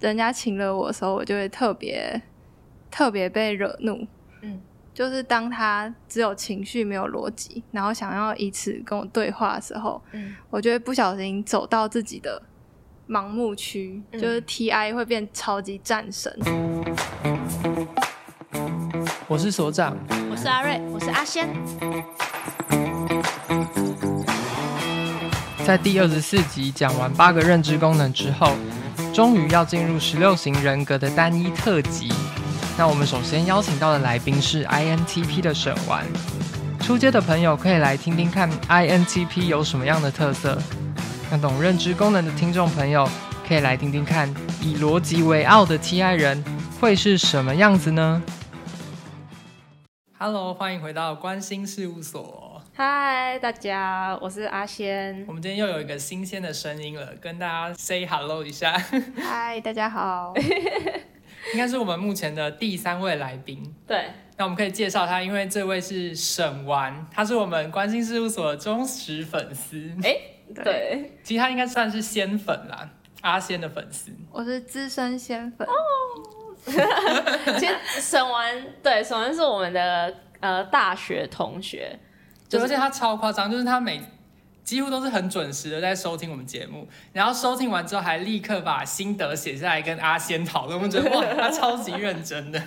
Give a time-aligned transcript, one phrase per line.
[0.00, 2.20] 人家请了我的时候，我就会特别
[2.90, 4.06] 特别被惹怒。
[4.40, 4.58] 嗯，
[4.94, 12.42] 就是当他只有情绪没有逻辑，然后想要以此跟我对话的时候，嗯，我就会不小心走到自己的
[13.06, 16.34] 盲目区，嗯，就是 TI 会变超级战神。
[19.28, 19.96] 我是所长，
[20.30, 21.46] 我是阿瑞，我是阿仙。
[25.64, 28.56] 在第二十四集讲完八个认知功能之后，
[29.12, 32.12] 终于要进入十六型人格的单一特辑。
[32.78, 36.04] 那我们首先邀请到的来宾是 INTP 的沈琬。
[36.80, 40.56] 初阶的朋友可以来听听看 INTP 有什么样的特色。
[41.30, 43.08] 那懂认知功能的听众朋友
[43.46, 46.42] 可以来听听看，以逻辑为傲的 TI 人
[46.80, 48.22] 会是什么样子呢
[50.18, 52.49] ？Hello，欢迎回到关心事务所。
[52.82, 55.22] 嗨，大家，我是阿仙。
[55.28, 58.72] 我们今天又有一个新鲜的声音了，跟大家 say hello 一下。
[59.18, 60.32] 嗨，大家好。
[61.52, 63.62] 应该是我们目前的第三位来宾。
[63.86, 64.06] 对。
[64.38, 69.94] 那我们可以介绍他，因为这位是沈完，他是我们关心事务所的忠实粉丝。
[70.02, 70.16] 哎，
[70.64, 71.18] 对。
[71.22, 72.88] 其实他应该算是仙粉啦，
[73.20, 74.10] 阿仙的粉丝。
[74.32, 75.68] 我是资深仙粉。
[75.68, 75.74] 哦。
[77.60, 81.98] 其实沈完，对，沈完是我们的呃大学同学。
[82.58, 84.00] 而且他超夸张，就是他每
[84.64, 90.76] 几乎都是很准时的在收听我们节目，然后收听完之后还立刻把心得写下来跟阿仙讨论。
[90.76, 92.62] 我们觉得 哇，他超级认真的。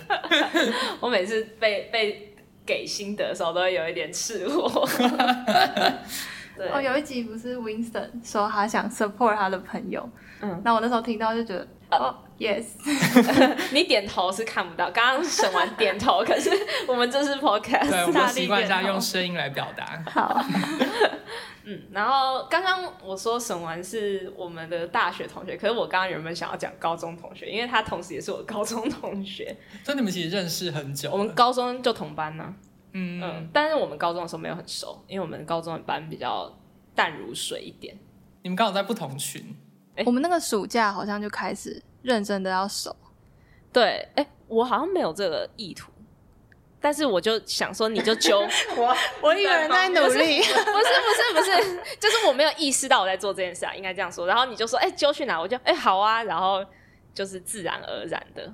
[1.00, 2.34] 我每次被被
[2.66, 4.88] 给心得的时候，都会有一点赤裸。
[6.56, 10.08] 对哦，有一集不是 Winston 说他想 support 他的朋友，
[10.40, 11.66] 嗯，那我那时候听到就觉得。
[11.90, 12.06] 哦、
[12.38, 12.64] oh，yes，
[13.72, 16.50] 你点头是看不到，刚刚审完点头，可是
[16.88, 20.02] 我们这是 podcast，对，我们习惯一下用声音来表达。
[20.10, 20.44] 好，
[21.62, 31.12] 嗯，然后刚刚我说审完是我们的大学同学，可是我刚刚原本想要讲高中同学，因为他同时也是我高中同学，所以你们其实认识很久。
[31.12, 32.54] 我们高中就同班呢、啊，
[32.94, 36.50] 嗯嗯，但是我们高中的时候没有很熟，因为我们高中的班比较
[36.94, 37.96] 淡如水一点。
[38.42, 39.54] 你们刚好在不同群。
[39.96, 42.96] 欸、我们那个暑假好像就开始认真的要熟，
[43.72, 45.92] 对，哎、欸，我好像没有这个意图，
[46.80, 48.40] 但是我就想说，你就揪
[48.76, 54.26] 我，我一个人在努力，不是不是不是，不是，就是我没有意识到我在做这件事啊，应该这样说。
[54.26, 55.40] 然后你就说，哎、欸，揪去哪？
[55.40, 56.64] 我就，哎、欸，好啊，然后
[57.14, 58.52] 就是自然而然的。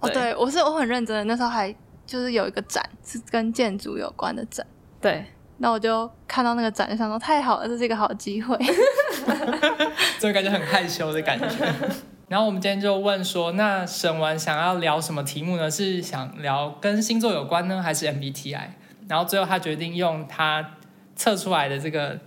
[0.00, 1.74] 哦，对，我是我很认真的，那时候还
[2.12, 4.66] 就是有一个展是跟建筑有关的展，
[5.00, 5.24] 对。
[5.56, 8.58] 那我就看到那个展，就想说太好了，这是一个好机会，
[10.20, 11.46] 就感觉很害羞的感觉。
[12.28, 15.70] 然后我们今天就问说，那沈文想要聊什么题目呢？
[15.70, 18.66] 是想聊跟星座有关呢，还是 MBTI？
[19.08, 20.74] 然后最后他决定用他
[21.16, 22.18] 测出来的这个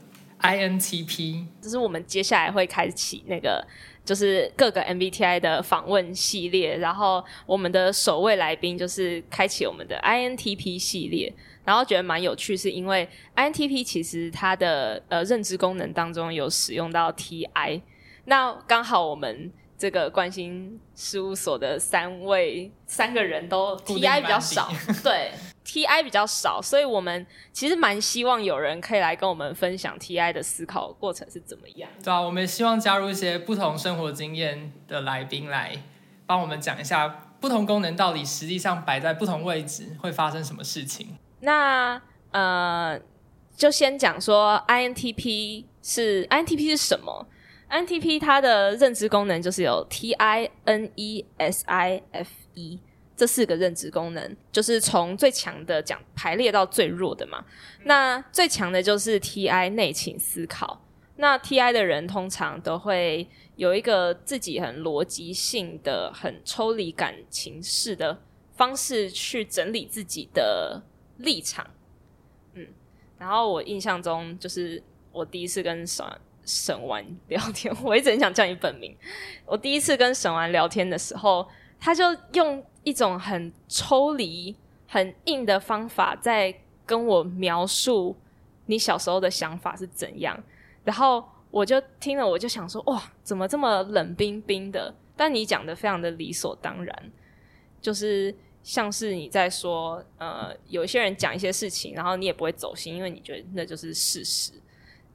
[0.41, 3.63] INTP，就是我们接下来会开启那个
[4.05, 11.33] 就是各个 MBTI 的访问系列，然后我们的首位来宾就是开启我们的 INTP 系列。
[11.65, 17.81] 然后觉得蛮有趣，是因为 INTP 其实它的呃认知功能当中有使用到 TI，
[18.25, 24.69] 那刚好我们这个关心事务所的三位三个人都 TI 比较少，
[25.03, 25.31] 对
[25.65, 31.89] TI 比较少，所以我们其实蛮希望有人可以来跟我们分享 TI 的思考过程是怎么样。
[32.03, 35.75] 对啊，我们也希望加入一些不同生活经验的来宾来
[36.27, 37.07] 帮我们讲一下
[37.39, 41.17] 不同功能到底实际上摆在不同位置会发生什么事情。
[41.41, 42.99] 那呃，
[43.55, 47.27] 就先讲说 INTP 是 INTP 是什么
[47.69, 52.79] ？INTP 它的认知功能就是有 T I N E S I F E
[53.15, 57.43] 这四个认知功能，就是从最强的讲排列到最弱的嘛。
[57.83, 60.81] 那最强的就是 T I 内倾思考。
[61.17, 68.21] 那 T I 的人通常都会有一个自己很逻辑性的、很抽离感情式的
[68.55, 70.83] 方式去整理自己的。
[71.19, 71.65] 立场，
[72.55, 72.67] 嗯，
[73.17, 74.83] 然后我印象中就是
[75.13, 76.05] 我第一次跟沈
[76.43, 78.93] 沈琬聊天，我一直很想叫你本名。
[79.45, 81.47] 我第一次跟沈琬聊天的时候，
[81.79, 82.03] 他就
[82.33, 84.55] 用一种很抽离、
[84.87, 86.55] 很硬的方法在
[86.85, 88.15] 跟我描述
[88.67, 90.41] 你小时候的想法是怎样，
[90.85, 91.21] 然后
[91.51, 94.95] 我就听了，我就想说，哇，怎么这么冷冰冰的？
[95.17, 97.11] 但你讲的非常的理所当然，
[97.81, 98.33] 就是。
[98.65, 104.53] 像是你在说，呃，有些人讲一些事情，然后你也不会走心，因为你觉得那就是事实，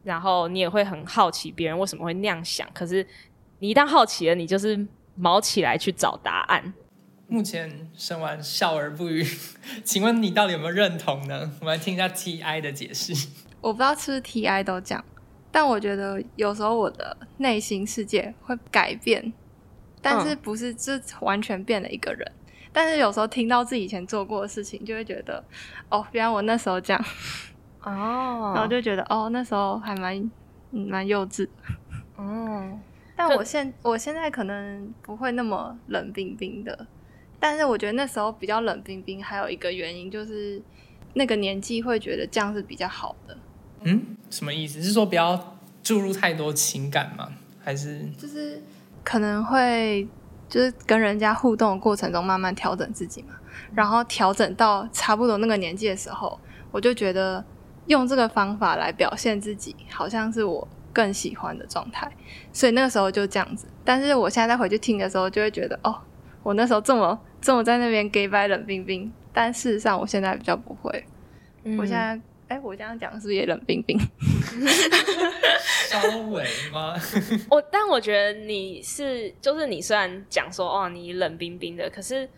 [0.05, 2.71] 然后你也会很好奇别人为什么会那样想。
[2.73, 3.05] 可是
[3.59, 4.87] 你一旦好奇了，你就是
[5.17, 6.73] 卯起来去找答案。
[7.31, 9.25] 目前生完笑而不语，
[9.85, 11.51] 请问你到底有没有认同呢？
[11.61, 13.29] 我们来听一下 TI 的解释。
[13.61, 15.05] 我不知道是不是 TI 都讲，
[15.53, 19.33] 但我觉得有时候我的内心世界会改变。
[20.03, 22.27] 但是不是就完全变了一个人。
[22.27, 25.45] 嗯、但是有时候听到自己以前做过的事情，就会觉得，
[25.91, 27.05] 哦，原来我那时候这样，
[27.83, 30.31] 哦，然后就觉得，哦，那时候还蛮
[30.71, 31.47] 蛮幼稚，
[32.17, 32.79] 哦。
[33.15, 36.87] 但我现我现在可能不会那么冷冰冰的，
[37.41, 40.63] 但是我觉得那时候比较冷冰冰，还有一个原因就是
[41.15, 43.37] 那个年纪会觉得这样是比较好的。
[43.81, 44.83] 嗯，什么意思？
[44.83, 47.33] 是说不要注入太多情感吗？
[47.65, 48.63] 还是就是
[49.03, 50.07] 可能会
[50.49, 53.35] 就是跟人家互动的过程中慢慢调整自己嘛，
[53.75, 56.39] 然后调整到差不多那个年纪的时候，
[56.71, 57.45] 我就觉得
[57.87, 60.69] 用这个方法来表现自己，好像是我。
[60.93, 62.11] 更喜欢的状态，
[62.53, 63.65] 所以那个时候就这样子。
[63.85, 65.97] 但是我现在再回去听的时候，就会觉得哦，
[66.43, 69.13] 我那时候这么这么在那边假掰冷冰冰。
[69.33, 71.05] 但事实上，我现在比较不会。
[71.65, 72.15] 嗯、我现在，
[72.49, 73.99] 哎、欸，我这样讲是不是也冷冰冰？
[75.89, 76.95] 稍微吗？
[77.51, 82.29] 我但我觉得你是，就是你虽然讲说哦，你冷冰冰的，可是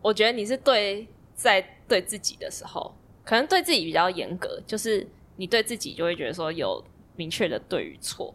[0.00, 2.94] 我觉得你是对在对自己的时候，
[3.24, 5.06] 可能对自己比较严格，就是
[5.36, 6.84] 你对自己就会觉得说有。
[7.14, 8.34] 明确的对与错，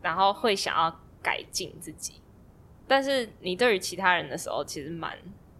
[0.00, 2.14] 然后会想要改进自己，
[2.86, 5.12] 但是你对于其他人的时候，其实蛮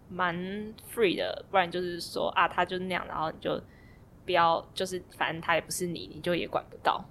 [0.09, 0.35] 蛮
[0.93, 3.61] free 的，不然就是说啊，他就是那样，然后你就
[4.25, 7.03] 不要，就是反正他也不是你，你就也管不到。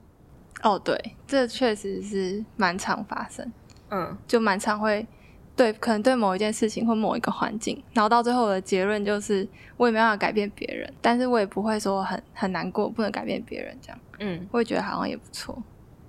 [0.63, 0.97] 哦，对，
[1.27, 3.53] 这确实是蛮常发生，
[3.91, 5.07] 嗯，就蛮常会
[5.57, 9.47] 对，可能对某一件事情或某一个环境，然后到最后的结论就是，
[9.77, 14.01] 我也没办法改变别人，但是我也不会说很很难过，不能改变别人这样。
[14.21, 15.63] 嗯，我也觉得好像也不错。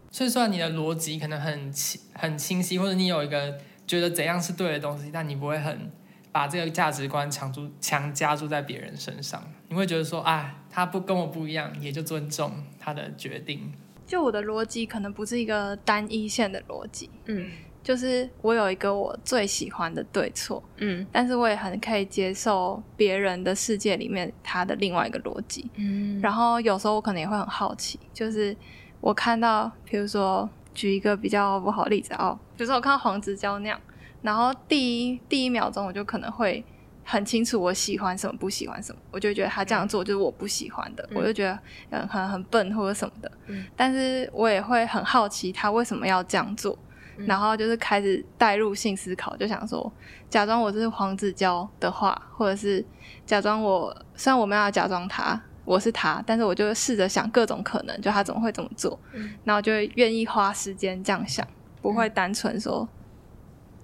[0.10, 5.92] 所以说你的逻辑可能很清很清晰，或者你有一个觉得怎样是对的东西，但你不会很
[6.32, 9.42] 把这个价值观强注强加注在别人身上。
[9.70, 13.74] 你会觉得说，哎，他不跟我不一样，也就尊重他的决定。
[14.06, 17.50] 就我的逻辑可能不是一个单一线的逻辑，嗯，
[17.82, 28.56] 就是我有一个我最喜欢的对错，嗯，但是我也很可以接受别人的世界里面他的另外一个逻辑，嗯，然后有时候我可能也会很好奇，就是
[29.02, 33.80] 我看到，比如说举一个比较不好的例子哦，比如说我看到黄子佼那样，
[34.22, 36.64] 然后第一第一秒钟我就可能会。
[37.08, 41.60] 很清楚我喜欢什么，不喜欢什么，我就觉得他这样做就是我不喜欢的，嗯、我就觉得
[41.92, 43.32] 嗯很很笨或者什么的。
[43.46, 46.76] 嗯、但是我也会很好奇他为什么要这样做，
[47.18, 49.94] 嗯、然后就是开始代入性思考，就想说，
[50.32, 52.84] 假装我是黄子佼的话，或者是
[53.24, 61.46] 假装我虽然我没有要假装他我是他，但是我就试着想各种可能，就他怎么会这么做，嗯、然后就会愿意花时间这样想，
[61.82, 62.88] 不会单纯说、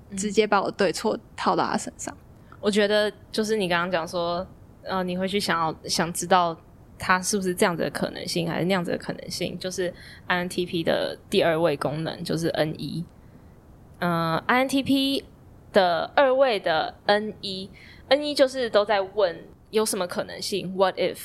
[0.10, 2.16] 嗯、直接把我对错套到他身上。
[2.60, 4.46] 我觉得就是你刚刚讲说，
[4.84, 6.56] 呃，你会去想要想知道
[7.00, 9.92] 他是不是这样子的可能性，还是那样子的可能性，就是
[10.28, 13.04] INTP 的第二位功能就是 N 一，
[13.98, 15.24] 嗯，INTP
[15.74, 17.68] 的二位的 N 一
[18.10, 19.36] ，N 一就是都在问
[19.72, 21.18] 有什么可能性，What if，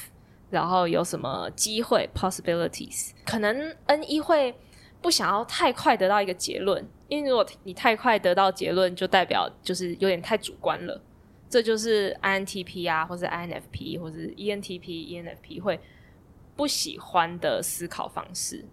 [0.51, 4.55] 然后有什么机会，Possibilities，可能 N 一会
[5.03, 11.01] 不想要太快得到一个结论，因为如果你太快得到结论，就代表就是有点太主观了。
[11.49, 15.79] 这就是 INTP 啊，或是 INFP，或是 ENTP、ENFP 会
[16.57, 18.65] 不喜欢的思考方式。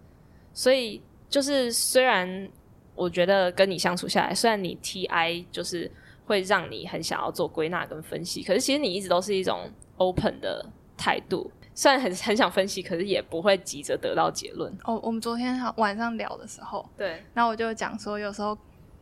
[0.52, 2.48] 所以，就是虽然
[2.96, 5.90] 我觉得跟你相处下来，虽然你 TI 就是
[6.26, 10.64] 会让你很想要做归纳跟分析，可是其实你一直都是一种 open 的
[10.96, 11.50] 态度。
[11.74, 14.72] 虽然很很想分析，可是也不会急着得到结论。
[14.84, 18.56] 哦，我们昨天晚上聊的时候，对，然后我就讲说，有时候。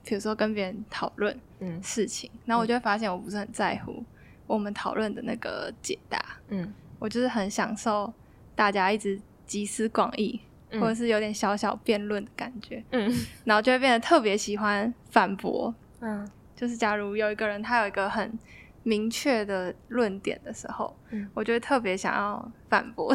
[0.05, 1.81] 比如说跟别人讨论嗯。
[1.81, 4.03] 事情，嗯、然后我就会发现我不是很在乎
[4.49, 8.13] 我们讨论的那个解答，嗯，我就是很享受
[8.57, 13.15] 大家一直集思广益，嗯、或者是有点小小辩论的感觉，嗯，
[13.47, 18.37] 然后就会变得特别喜欢反驳，嗯，就是假如有一个人他有一个很
[18.83, 23.15] 明确的论点的时候，嗯，我就会特别想要反驳。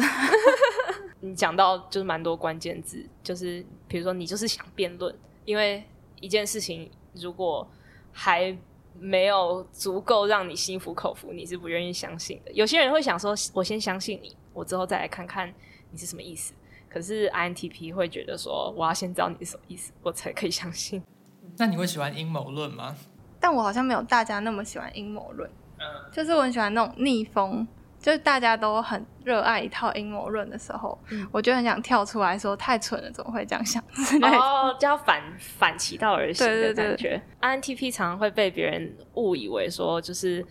[1.20, 5.84] 你讲到就是蛮多关键字，就是比如说你就是想辩论，因为。
[6.20, 7.64] 一件事情如果
[8.10, 8.52] 还
[8.98, 12.50] 没有足够让你心服口服，你是不愿意相信的。
[12.50, 15.54] 有些人会想说：“我先相信你，我之后再来看看
[15.92, 16.52] 你是什么意思。”
[16.90, 21.00] 可是 INTP 会觉得说：“我要先知道你是什么意思，我才可以相信。
[21.56, 22.96] ”那你会喜欢阴谋论吗？
[23.40, 27.66] 但我好像没有大家那么喜欢阴谋论，嗯，就是我很喜欢那种逆风。
[28.00, 33.82] 就是大家都很热爱一套阴谋论的时候，嗯、我就很想跳出来说太蠢了，怎么会这样想？
[34.22, 37.20] 哦，就要反反其道而行的感觉。
[37.40, 40.46] INTP 常常会被别人误以为说就是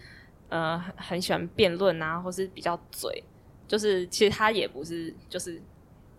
[0.50, 3.24] 呃很喜欢辩论啊，或是比较嘴，
[3.66, 5.60] 就是其实他也不是，就是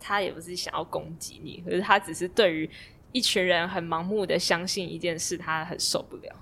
[0.01, 2.69] 他也不是想要攻击你，可是他只是对于
[3.13, 6.35] 一群人很盲目的相信一件事，他很受不了。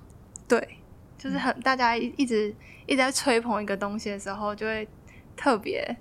[0.48, 0.78] 对，
[1.18, 2.54] 就是很、嗯、大家一一直
[2.86, 4.86] 一直在吹捧一个东西的时候，就会
[5.36, 5.96] 特别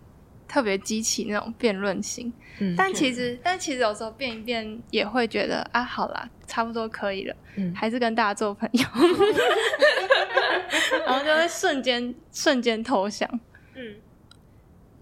[0.47, 2.31] 特别激起那种辩论心。
[2.59, 8.83] 嗯，但其实、嗯、但其实有时候变一变也会觉得啊，好啦，差不多可以了，嗯、还是跟大家做朋友，
[11.05, 13.27] 然后就会瞬间瞬间投降。
[13.73, 13.95] 嗯，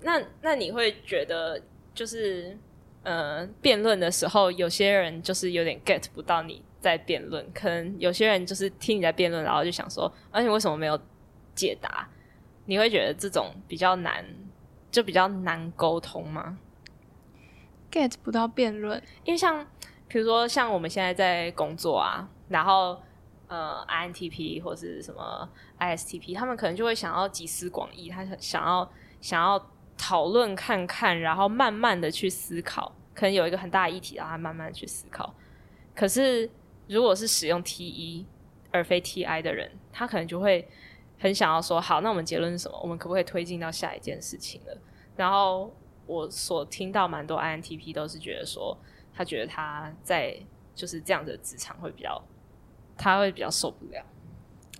[0.01, 1.61] 那那你会觉得
[1.93, 2.57] 就是。
[3.05, 10.99] 呃，辩论的时候，有些人就是有点 get 不到你在辩论，可能有些人就是听你在辩论，然后就想说，而、啊、且为什么没有
[11.55, 12.07] 解答？
[12.65, 14.23] 你会觉得这种比较难，
[14.91, 16.59] 就比较难沟通吗
[17.89, 19.65] ？get 不到辩论，因为像
[20.07, 23.01] 比如说像我们现在在工作啊，然后
[23.47, 25.49] 呃，INTP 或是什么
[25.79, 29.69] ISTP，他们可能就会想要集思广益，他想要想要。
[29.95, 35.33] 讨论看看，然后慢慢的去思考，可能有一个很大的议题，让他慢慢去思考。
[35.95, 36.49] 可是，
[36.87, 38.25] 如果是使用 T 一
[38.71, 40.67] 而非 T I 的人，他可能就会
[41.17, 42.79] 很想要说：好，那我们结论是什么？
[42.81, 44.77] 我们可不可以推进到下一件事情了？
[45.15, 45.73] 然后，
[46.05, 48.77] 我所听到蛮多 I N T P 都是觉得说，
[49.13, 50.37] 他觉得他在
[50.75, 52.21] 就是这样的职场会比较，
[52.97, 54.03] 他会比较受不了。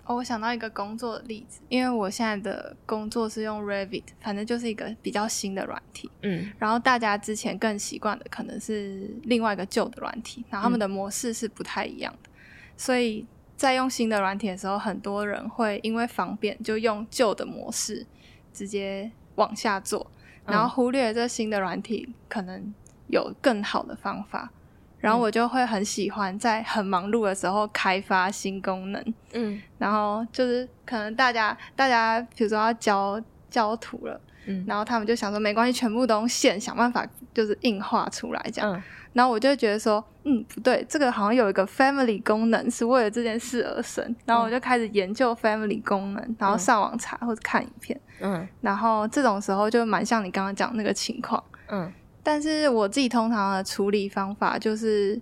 [0.06, 6.12] 哦，我想到一个工作的例子，因为我现在的工作是用 Revit，反正就是一个比较新的软体。
[6.24, 12.30] 嗯，然后大家之前更习惯的可能是另外一个旧的软体，然后他们的模式是不太一样的。
[12.30, 18.06] 嗯，所以在用新的软体的时候，很多人会因为方便就用旧的模式
[18.54, 20.12] 直接往下做，
[20.46, 22.74] 然后忽略这新的软体可能
[23.08, 24.52] 有更好的方法。
[25.04, 38.82] 然后我就会很喜欢在很忙碌的时候开发新功能，嗯，然后就是可能大家大家比如说要交交图了，嗯，然后他们就想说没关系，全部都用线想办法就是硬画出来这样，嗯，
[39.12, 51.92] 然后我就觉得说，嗯，不对，这个好像有一个 family 功能是为了这件事而生，然后我就开始研究 family 功能，然后上网查或者看影片，嗯，然后这种时候就蛮像你刚刚讲那个情况，嗯。
[52.24, 55.22] 但是我自己通常的处理方法就是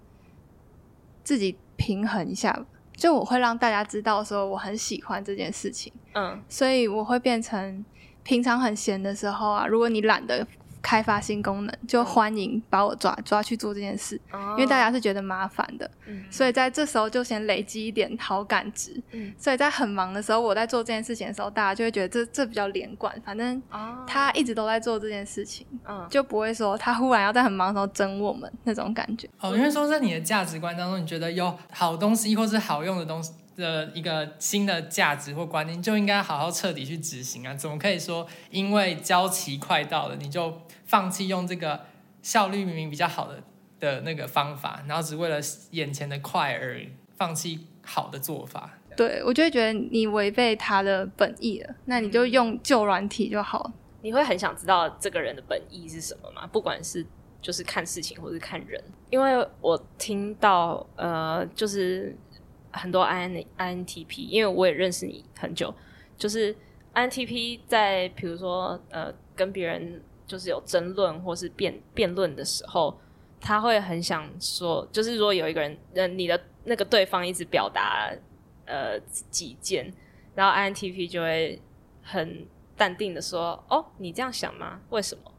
[1.23, 2.65] 自己平衡一下，
[2.95, 7.83] 就我会让大家知道说我很喜欢这件事情，嗯，所以我会变成
[8.23, 10.47] 平常很闲的时候啊，如果你懒得。
[10.81, 14.19] 开发新功能，就欢迎把我抓抓去做这件事，
[14.51, 15.89] 因为大家是觉得麻烦的，
[16.29, 19.01] 所以在这时候就先累积一点好感值，
[19.37, 23.61] 所以在很忙的时候，我在做这件事情的时候，大家就会觉得这这比较连贯，反正
[24.07, 25.65] 他一直都在做这件事情，
[26.09, 29.29] 就不会说他忽然要在很忙的时候整我们那种感觉。
[29.39, 33.33] 哦，因为说在你的价值观当中，你觉得有好东西或是好用的东西。
[33.57, 37.53] 的一个新的价值或观念，就应该好好彻底去执行啊！
[37.53, 40.57] 怎么可以说因为交期快到了，你就
[40.91, 41.85] 放弃用这个
[42.21, 43.41] 效率明明比较好的
[43.79, 45.39] 的那个方法，然后只为了
[45.71, 48.77] 眼前的快而放弃好的做法？
[48.97, 53.71] 对，我就会觉得你违背他的本意了，那你就用旧软体就好。
[54.01, 56.45] 你会很想知道这个人的本意是什么吗？
[56.47, 57.05] 不管是
[57.41, 62.15] 就是看事情或是看人，因为我听到呃，就是。
[62.73, 65.75] 很多 I N I N T P，因为我也认识你很久，
[66.17, 66.55] 就是
[66.93, 70.01] I N T P 在比如说呃跟别人
[70.31, 72.97] 就是有争论或是辩辩论的时候，
[73.41, 78.09] 他会很想说，就是如果有一个人，呃你的那个对方一直表达
[78.65, 78.97] 呃
[79.29, 79.93] 己见，
[80.33, 81.61] 然后 I N T P 就会
[82.01, 82.47] 很
[82.77, 84.79] 淡定的说，哦你这样想吗？
[84.91, 85.31] 为什么？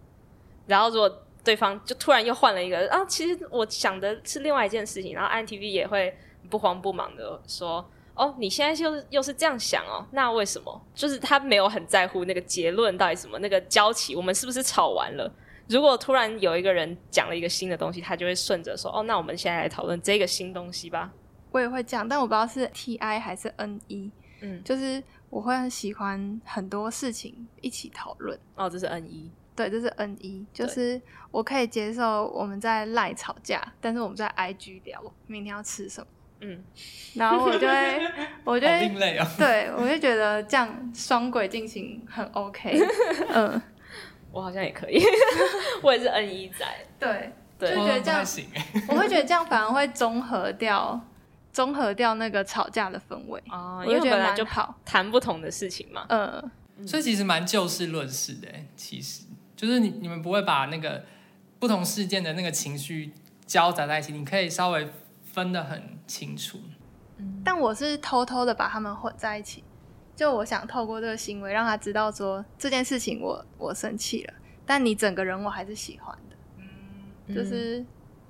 [0.66, 6.14] 然后如果对方就突然又换了一个啊，其实我想的是另外一件事情，然后 I N T P 也会。
[6.50, 10.06] 不慌不忙的说：“哦，你现在又又是这样想哦？
[10.12, 10.80] 那为什么？
[10.94, 15.32] 就是他没有很在乎那个结论到底什么，那个交期我们是不是吵完了？
[15.68, 21.10] 如果突然有一个人讲了一个新的东西，他就会顺着说：哦，那我们现在来讨论这个新东西吧。
[21.50, 24.10] 我也会讲，但我不知道是 T I 还是 N E。
[24.40, 28.38] 嗯，就是我会很喜欢很多事情一起讨论。
[28.56, 29.30] 哦，这是 N E。
[29.54, 31.00] 对，这是 N E，就是
[31.30, 36.06] 我可以接受我们在赖吵架，但是我们在 I G 聊明天要吃什么。”
[36.44, 36.60] 嗯，
[37.14, 38.00] 然后我就会，
[38.44, 42.76] 我就会，哦、 对，我就觉得这样双轨进行很 OK。
[43.32, 43.62] 嗯，
[44.32, 45.00] 我好像也可以，
[45.82, 46.66] 我也是 N 一仔。
[46.98, 48.24] 对，对，就觉得这样，
[48.88, 51.00] 我会觉得这样反而会综合掉，
[51.52, 53.40] 综合掉那个吵架的氛围。
[53.48, 56.04] 哦，因为本来就跑谈不同的事情嘛。
[56.08, 56.50] 嗯，
[56.84, 59.22] 所以其实蛮就事论事的，其实
[59.56, 61.04] 就是你你们不会把那个
[61.60, 63.12] 不同事件的那个情绪
[63.46, 64.88] 交杂在一起，你可以稍微。
[65.34, 66.58] 分的很清楚，
[67.42, 69.64] 但我是偷偷的把他们混在一起，
[70.14, 74.34] 就我想透过这个行为让他知道说这件事情我我生气了，
[74.66, 77.82] 但你整个人我还是喜欢的，嗯，就是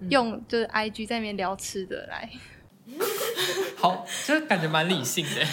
[0.09, 2.31] 用就是 IG 在那边聊吃的来。
[3.79, 5.47] 好，就是感觉蛮理性的。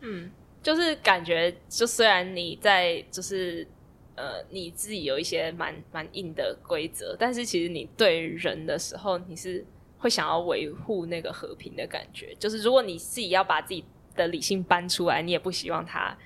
[0.00, 0.30] 嗯，
[0.62, 3.66] 就是感觉，就虽然你在就是
[4.14, 9.64] 呃你自己有一些蛮蛮硬的规则，但是其实你对人的时候，你是
[10.06, 12.32] 会想要维护那个和平的感觉。
[12.38, 13.84] 就是如果你自己要把自己
[14.14, 16.16] 的理性搬出来，你也不希望它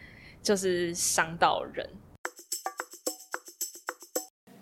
[0.43, 1.89] 就是伤到人。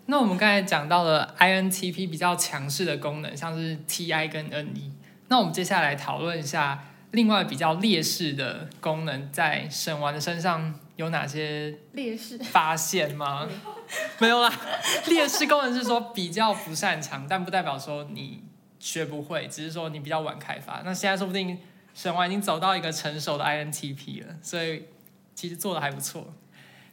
[0.05, 4.93] 那我们刚才讲到了 INTP 比较强势的功能，像是 TI 跟 NE。
[5.27, 13.49] 那我们接下来讨论一下另外比较劣势的功能，在沈完的身上有哪些劣势发现吗？
[14.19, 14.49] 没有啦，
[15.07, 18.43] 劣势功能是说比较不擅长，但不代表说你
[18.79, 20.81] 学不会，只是说你比较晚开发。
[20.83, 21.57] 那现在说不定
[21.93, 24.85] 沈琬已经走到一个成熟的 INTP 了，所以
[25.35, 26.33] 其实做的还不错。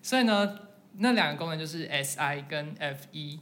[0.02, 0.58] 所以呢，
[0.98, 3.38] 那两个功能就是 SI 跟 FE。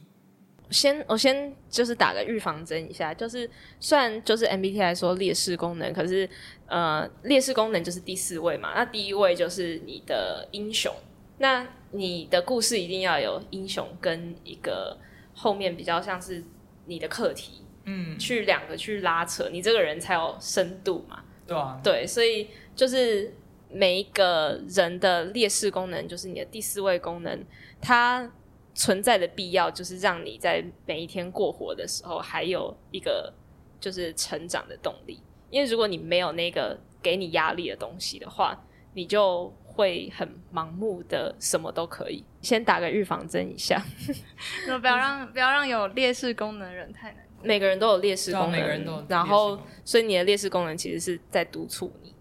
[0.71, 3.47] 先，我先就是打个预防针一下，就是
[3.79, 6.27] 虽然就是 MBTI 说劣势功能，可是
[6.65, 10.91] 呃，劣势功能就是第四位嘛，那第一位就是你的英雄，
[11.37, 14.97] 那你的故事一定要有英雄跟一个
[15.35, 16.43] 后面比较像是
[16.85, 23.33] 你的课题，嗯，去两个去拉扯，你这个人才有深度嘛，对啊，对，所以就是
[23.71, 27.43] 每一个人的劣势功能，就是你的第四位功能，
[27.81, 28.29] 它。
[28.77, 33.33] 存在的必要就是让你在每一天过活的时候，还有一个
[33.79, 35.17] 就是成长的动力。
[35.49, 42.25] 因为如果你没有那个给你压力的东西的话，你就会很盲目的什么都可以。
[42.43, 43.81] 先打个预防针一下，
[44.81, 47.24] 不要让不要让有劣势功能的人太难。
[47.45, 52.13] 每个人都有劣势功能，然后所以你的劣势功能其实是在督促你。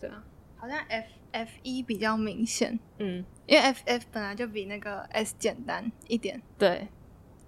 [0.00, 0.24] 对啊，
[0.56, 3.24] 好像 F F 一比较明显，嗯。
[3.46, 6.86] 因为 F F 本来就比那个 S 简单一点，对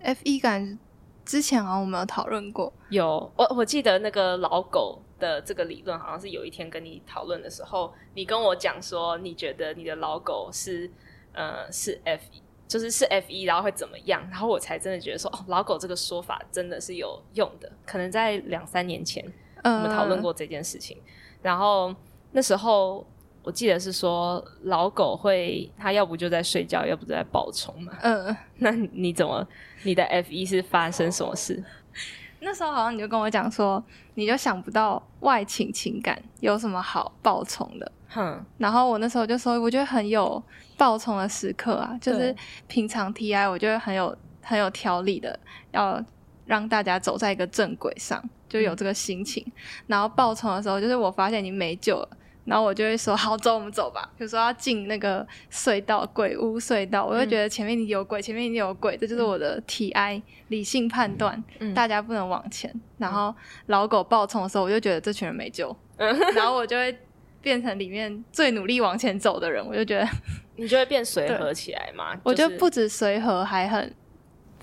[0.00, 0.76] ，F 一感觉
[1.24, 3.32] 之前好像我们有讨论过，有。
[3.36, 10.90] 我我记得那个老狗的这个理论，好像是有一天跟你讨论的时候，你跟我讲说你觉得你的老狗是
[11.34, 12.41] 呃是 F 一，
[12.72, 19.22] 就是是 F 一，然后会怎么样，然后我才真的觉得说哦，老狗这个说法真的是有用的，可能在两三年前
[19.62, 21.02] 我们讨论过这件事情，呃、
[21.42, 21.94] 然后
[22.32, 23.06] 那时候。
[23.44, 27.92] 我记得是说老狗会，它要不就在睡觉，要不就在暴冲嘛。
[28.00, 29.44] 嗯， 那你怎么？
[29.82, 31.60] 你的 F 一是发生什么事？
[32.38, 33.82] 那时候好像你就跟我讲说，
[34.14, 37.90] 你就想不到外倾情感有什么好暴冲的。
[38.12, 38.44] 哼。
[38.58, 40.42] 然后我那时候就说，我觉得很有
[40.76, 42.34] 暴冲的时刻啊，就是
[42.68, 45.38] 平常 TI 我觉得很有很有条理的，
[45.72, 46.02] 要
[46.46, 49.44] 让大家走在一个正轨上，就有这个心情。
[49.46, 49.52] 嗯、
[49.88, 52.08] 然后爆冲的时候，就是我发现你没救了。
[52.44, 62.68] 然后我就会说：“好，走，我们走吧。”比如说要进那个隧道，鬼屋隧道，我就觉得前面有鬼，前面一定有鬼，这就是我的 TI 理性判断，嗯、大家不能往前。
[62.98, 63.32] 然后
[63.66, 66.98] 老狗爆冲的时候，我就觉得这群人没救，嗯、 然后我就会
[67.42, 70.08] 变成里面最努力往前走的人，我就觉得
[70.56, 72.16] 你就会变随和起来嘛。
[72.22, 73.94] 我觉得不止随和，还很。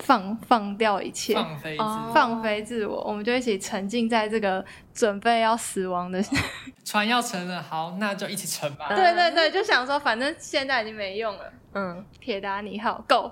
[0.02, 4.64] 放放掉一切，放飞自我，放飞自我，我们就一起沉浸在这个
[4.94, 6.18] 准备要死亡的
[6.82, 8.88] 船要沉了，好，那就一起沉吧。
[8.88, 11.52] 对对对，就想说，反正现在已经没用了。
[11.74, 13.30] 嗯，铁达尼号，Go。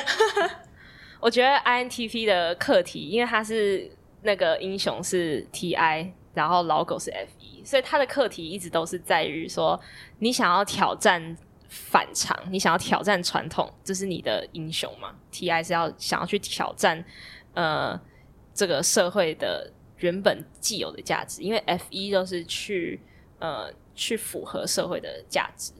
[1.20, 7.35] 我觉得 INTP 的课题，因为他是那个英雄是 TI，然后老狗是 FE，
[7.66, 9.78] 所以他的课题一直都是在于说，
[10.20, 11.36] 你想要挑战。
[11.68, 17.04] 反常，你想要挑战传统，这是你的英雄嘛？TI 是要想要去挑战，
[17.54, 18.00] 呃，
[18.54, 23.00] 这个社会的原本既有的价值，因为 FE 就是去
[23.40, 25.72] 呃去符合社会的价值，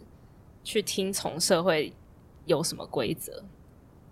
[0.64, 1.92] 去听从社会
[2.46, 3.44] 有什么规则，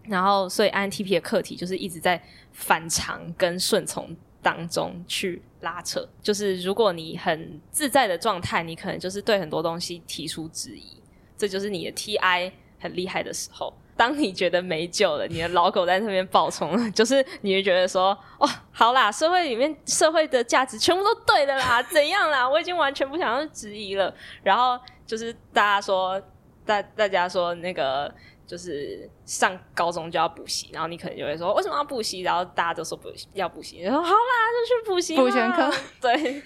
[0.04, 11.02] 然后所以 INTP 的课题就是一直在反常跟顺从当中去拉扯，就是如果你很自在的状态，你可能就是对很多东西提出质疑。
[11.36, 13.72] 这就是你的 TI 很厉害的时候。
[13.96, 22.48] 当你觉得没救了，你的老狗在那边暴冲了，就是你会觉得说：“哦，好啦，社会里面社会的价值全部都对的啦，怎样啦？
[22.48, 26.20] 我已经完全不想要质疑了。”然后就是大家说，
[26.66, 28.14] 大大家说那个。
[28.46, 32.20] 就是上高中就要补习，然后你可能就会说为什么要补习？
[32.20, 34.16] 然后大家都说补习要补习，然后好啦，
[34.52, 35.70] 就去补习补全科。
[36.00, 36.12] 对，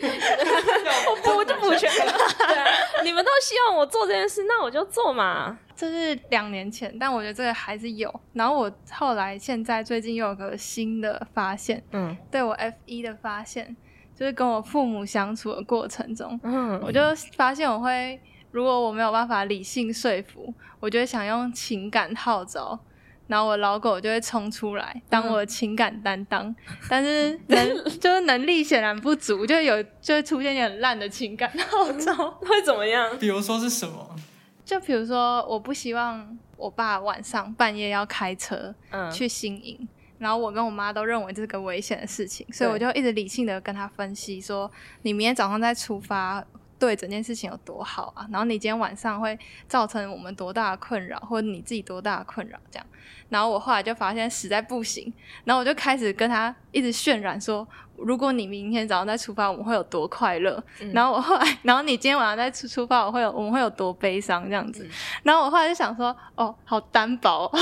[1.11, 2.47] 我补就补全科。
[2.47, 2.67] 对啊，
[3.03, 5.59] 你们都希望我做这件事，那我就做嘛。
[5.75, 8.13] 这是两年前，但我觉得这个还是有。
[8.33, 13.77] 然后我后来现在最近又有个新的发现，嗯，对我 F 一的发现，
[14.17, 17.01] 就是跟我父母相处的过程中，嗯，我就
[17.37, 18.21] 发现我会。
[18.51, 22.79] 如果我没有办法理性说服，我就会想用情感号召，
[23.27, 26.55] 然后我老狗就会冲出来当我的情感担当，
[26.89, 33.19] 但是能就是能力显然不足，就有就会出现一点很烂的情感号召，会怎么样？
[33.19, 34.17] 比如说是什么？
[34.65, 38.75] 就比如说，我不希望我爸晚上半夜要开车
[39.13, 44.71] 去新营，嗯、然后我跟我妈都认为这是个危险的事情，所以我就一直理性的跟他分析说，
[45.03, 46.45] 你明天早上再出发。
[46.79, 52.87] 对整件事情有多好啊，然后你今天晚上会造成我们多大的困扰，或者你自己多大的困扰这样，
[53.29, 55.13] 然后我后来就发现实在不行，
[55.45, 64.91] 然后我就开始跟他一直渲染说，如果你明天早上再出发，我们会有多快乐，嗯、然后我后来，然后你今天晚上再出出发，我会有我们会有多悲伤这样子，嗯、
[65.25, 67.51] 然后我后来就想说，哦，好单薄，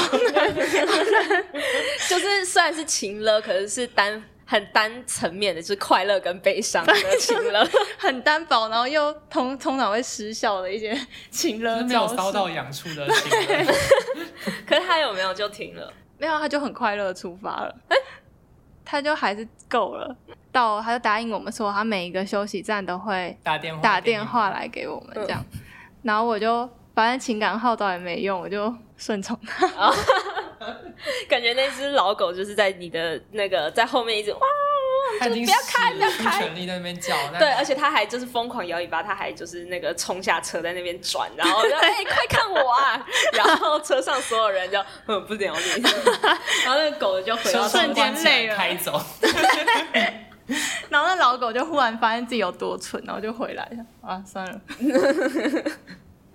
[2.09, 4.23] 就是虽然是情了，可是是单。
[4.49, 10.97] 很单层面的，就是快乐跟悲伤的情勒， 很单薄，然后又通通常会失效的一些
[11.31, 13.31] 情勒，没有搔到痒处的情
[14.65, 15.93] 可是他有没有就停了？
[16.17, 17.75] 没有，他就很快乐出发了。
[17.89, 17.97] 欸、
[18.85, 20.17] 他就还是够了，
[20.53, 25.45] 到他就答应我们说，他每一个休息站都会打电话打电话来给我们这样。
[25.53, 25.61] 嗯、
[26.03, 29.93] 然后我就反正情感号召也没用，我就顺从他。
[30.97, 34.41] 哦 感觉那只老狗就是在你的那个在后面一直哇，
[35.23, 37.15] 就不要开，不要开，全力在那边叫。
[37.39, 43.07] 对，而且它还就是疯狂摇尾巴，它还就是那个冲下车在那边转，然后就 哎、欸，快看我啊！
[43.33, 45.83] 然后车上所有人就嗯不鸟你，
[46.65, 49.01] 然后那个狗就回到瞬间累了开走。
[50.89, 54.61] 然后那老狗就忽然发现自己有多蠢，然后就回来了啊，算了。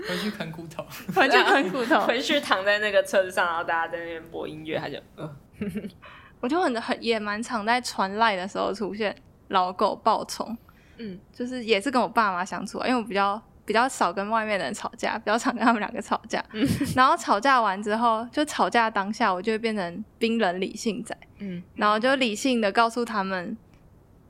[0.08, 0.86] 回去啃骨头，
[1.16, 5.36] 回去啃骨头，回去躺在那个车子上，然后大家在那边播音乐，他就，呃、
[6.40, 9.16] 我就很很也蛮常在传赖的时候出现
[9.50, 10.58] 老狗暴冲，
[10.98, 23.58] 嗯，就是也是跟我爸妈相处，因为我比较比较少跟外面的人吵架，比较常跟他们两个吵架，嗯、 然后吵架完之后，就吵架当下我就会变成冰冷理性仔，嗯，然后就理性的告诉他们。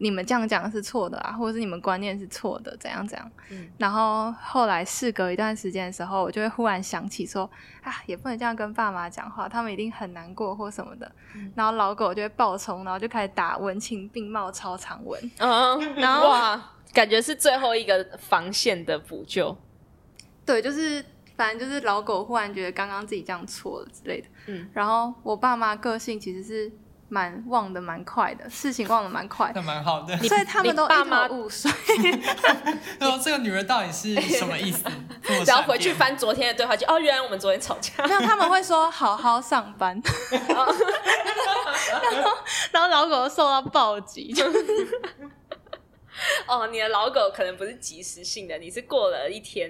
[0.02, 3.32] 你们这样讲是错的啊，或者是你们观念是错的，怎样怎样。
[3.52, 7.48] 嗯，然后后来事隔一段时间的时候，我就会忽然想起说，
[7.84, 11.12] 啊，也不能这样跟爸妈讲话，他们一定很难过或什么的。
[11.36, 15.22] 嗯，然后老狗就会暴冲，然后就开始打文情并茂超长文。
[15.38, 19.56] 嗯，然后哇，感觉是最后一个防线的补救。
[20.44, 24.28] 对，就是反正就是老狗忽然觉得刚刚自己这样错了之类的。
[24.48, 26.72] 嗯，然后我爸妈个性其实是。
[27.12, 31.70] 蛮忘的蛮快的，事情忘的蛮快，那蛮好的，所以他们都一头雾水。
[33.02, 34.86] 说这个女人到底是什么意思？
[35.46, 38.08] 然后回去翻昨天的对话，就哦，原来我们昨天吵架。
[38.08, 40.02] 没有，他们会说好好上班，
[40.48, 40.74] 然 后
[42.72, 44.34] 然后老狗受到暴击。
[46.48, 49.70] 哦，你的老狗可能不是即时性的，你是过了一天，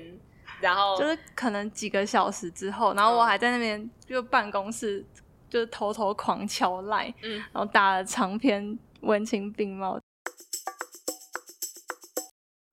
[0.59, 5.03] 然后就是可能几个小时之后，然后我还在那边就办公室。
[5.51, 9.99] 就是偷偷狂敲赖，嗯，然后打了长篇文情并茂。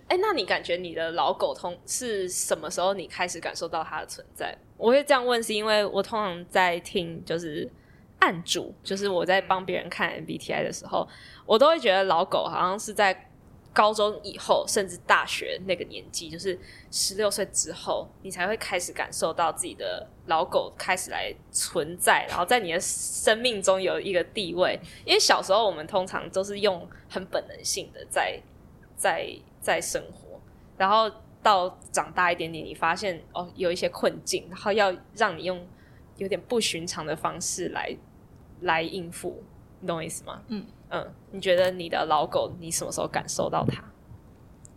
[0.06, 4.56] 哎、欸，那你感觉你的老狗通是什么时候你开始感受到它的存在？
[4.76, 7.70] 我会这样问，是因为我通常在听就是
[8.20, 11.06] 案主，就是我在帮别人看 MBTI 的时候，
[11.44, 13.27] 我都会觉得老狗好像是在。
[13.72, 16.58] 高中以后，甚至大学那个年纪，就是
[16.90, 24.78] 十六岁之后，你才会开始感受到自己的老狗开始来存在，然后在你的生命中有一个地位。
[25.04, 28.40] 因为小时候我们通常都是用很本能性的在
[28.96, 29.28] 在
[29.60, 30.40] 在生活，
[30.76, 31.08] 然后
[31.42, 35.64] 到长大一点点，你发现哦有一些困境，然后要让你用
[36.16, 37.96] 有点不寻常的方式来
[38.62, 39.44] 来应付，
[39.80, 40.42] 你懂我意思吗？
[40.48, 40.66] 嗯。
[40.90, 43.82] 嗯，你觉得你的老狗，你什么时候感受到它？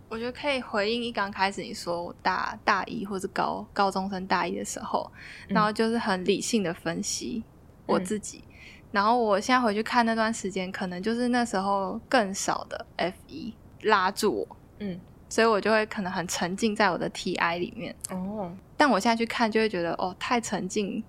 [0.09, 5.09] 我觉得可以回应一刚开始你说我大大一或是高高中生大一的时候，
[5.47, 7.41] 嗯、然后就是很理性的分析
[7.85, 8.53] 我自己，嗯、
[8.91, 21.01] 然后我现在回去看那段时间，可能就是那时候更少的 F 一拉住我，嗯，所以我就会可能很沉浸在我的 TI 里面哦，但我现在去看就会觉得哦，太沉浸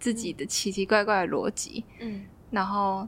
[0.00, 3.06] 自己的奇奇怪怪的逻辑，嗯，然后。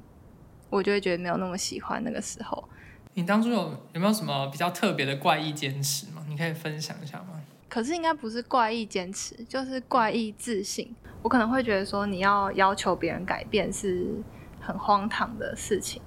[0.71, 2.69] 我就会觉得没有那么喜欢那个时候。
[3.15, 3.57] 你当初有
[3.95, 6.23] 有没有什么比较特别的怪异坚持吗？
[6.29, 7.41] 你可以分享一下吗？
[7.69, 10.95] 可是应该不是怪异坚持，就是怪异自信。
[11.23, 14.07] 我可能会觉得说，你要要求别人改变是
[14.61, 16.01] 很荒唐的事情。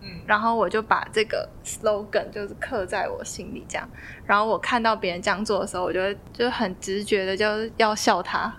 [0.00, 3.88] 嗯，然后我就把这个 slogan 就是刻在我心里，这样。
[4.24, 8.52] 然后我看到别人这样做的时候，我觉得就很直觉的就是要笑他，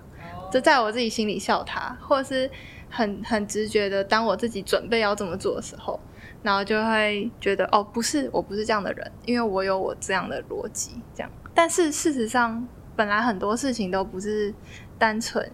[0.49, 2.49] 就在我自己心里笑他，或者是。
[2.89, 6.00] 很很直觉的，当我自己准备要这么做的时候，
[6.43, 11.32] 然后就会觉得哦，不是，我不是这样的人，因为我有我这样的逻辑，这样。
[11.54, 14.54] 但是事实上，本来很多事情都不是
[14.97, 15.52] 单纯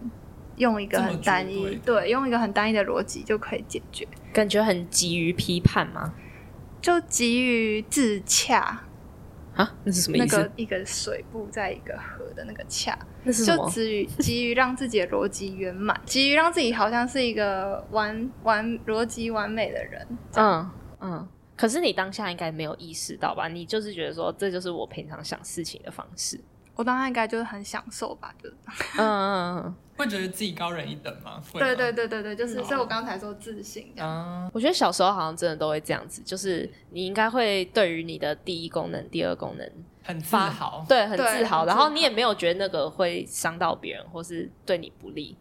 [0.58, 4.08] 用一个很单一，对，用一个很单一的逻辑就可以解决。
[4.32, 6.14] 感觉很急于批判吗？
[6.82, 8.84] 就急于自洽
[9.56, 9.74] 啊？
[9.84, 10.38] 那是什么意思？
[10.38, 13.64] 那个一个水部在一个河的那个恰，那是什么？
[13.66, 20.08] 就急于急于让自己的逻辑圆满， 急于让自己好像是一个完完逻辑完美的人。
[20.36, 21.28] 嗯嗯。
[21.56, 23.48] 可是你当下应该没有意识到吧？
[23.48, 26.40] 你就是觉得说，这就是我平常想事情的方式。
[26.76, 28.56] 我当下应该就是很享受吧，就是
[28.98, 31.42] 嗯嗯 嗯，会觉得自己高人一等吗？
[31.52, 31.66] 会吗？
[31.66, 33.94] 对对对对对，就是，所以我刚才说自信。
[33.98, 39.72] 嗯，我觉得小时候好像真的都会这样子，就是你应该会对于你的第一功能、第二功能
[40.04, 45.38] 很自豪，对，很自豪，然后你也没有觉得那个会伤到别人或是对你不利。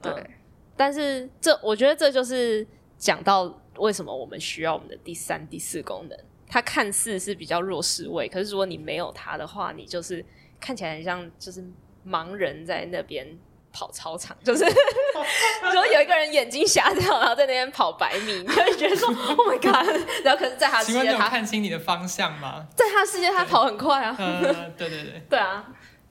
[0.00, 0.30] 对，嗯，
[0.76, 6.18] 但是这我觉得这就是讲到为什么我们需要我们的第三、第四功能。
[6.48, 10.24] 它看似是比较弱势位，可是如果你没有它的话，你就是。
[10.64, 11.60] 看起来很像就是
[12.06, 13.26] 盲人在那边
[13.72, 22.66] 跑操场，就是如果有一个人眼睛瞎掉，然后在那边跑百米，你就会觉得说 “Oh my god”，然后可是在他世界，请问你有看清你的方向吗？
[22.76, 24.14] 在他世界，他跑很快啊。
[24.18, 25.64] 呃、对对对， 对啊，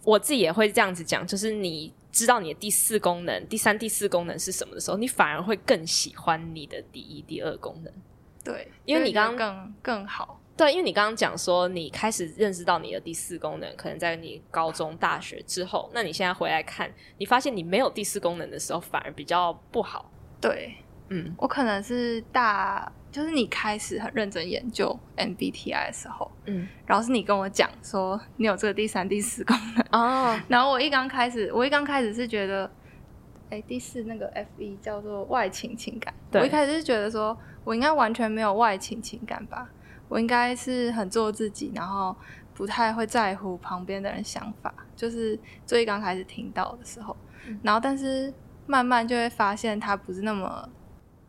[0.03, 7.93] 我自己也会这样子讲，就是你知道你的第四功能、第三、第四功能是什么的时候，你反而会更喜欢你的第一、第二功能。
[8.43, 10.40] 对，因为你刚刚更更好。
[10.61, 15.89] 对，因为你刚刚讲说你开始认识到你的第四功能，可能在你高中、大学之后。
[15.91, 20.11] 那你现在回来看，你发现你没有第四功能的时候，反而比较不好。
[20.39, 20.75] 对，
[21.09, 30.39] 嗯，我可能是大，就是你开始很认真研究 MBTI 的时候，嗯，然后是你跟我讲说你有这个第三、第四功能哦。
[30.47, 32.69] 然后我一刚开始，我一刚开始是觉得，
[33.49, 36.13] 哎，第四那个 FE 叫做外倾情感。
[36.29, 39.67] 对，我一开始是觉得说我应该完全没有外倾情感吧。
[40.11, 42.13] 我应该是很做自己，然后
[42.53, 47.15] 不太会在乎旁边的人想法，就是最刚开始听到的时候，
[47.47, 48.31] 嗯、然后但是
[48.67, 50.67] 慢慢就会发现它不是那么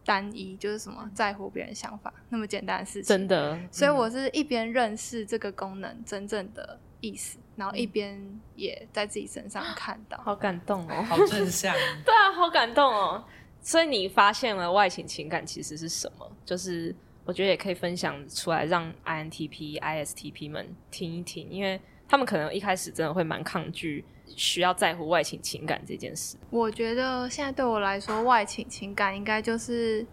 [0.05, 3.05] 单一，就是什么在乎别人想法那么简单的事情。
[3.05, 8.21] 真的，所以我是一边认识这个功能真正的意思，嗯、然后一边
[8.57, 10.18] 也在自己身上看到。
[10.18, 11.73] 好感动哦，好正向。
[12.05, 13.25] 对啊，好感动哦。
[13.61, 16.29] 所以你发现了外情情感其实是什么？
[16.45, 16.92] 就是。
[17.25, 26.37] 我觉得也可以分享出来，让 INTP、ISTP 们听一听，因为他们可能一开始真的会蛮抗拒需要在乎外情情感这件事。
[26.51, 30.05] 我觉得现在对我来说，外情情感应该就是，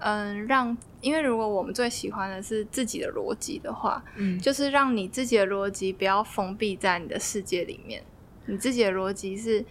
[0.00, 8.02] 嗯，让，因为如果我们最喜欢的是自己的逻辑的话，嗯，就是让你自己的逻辑不要封闭在你的世界里面，
[8.46, 9.62] 你自己的逻辑是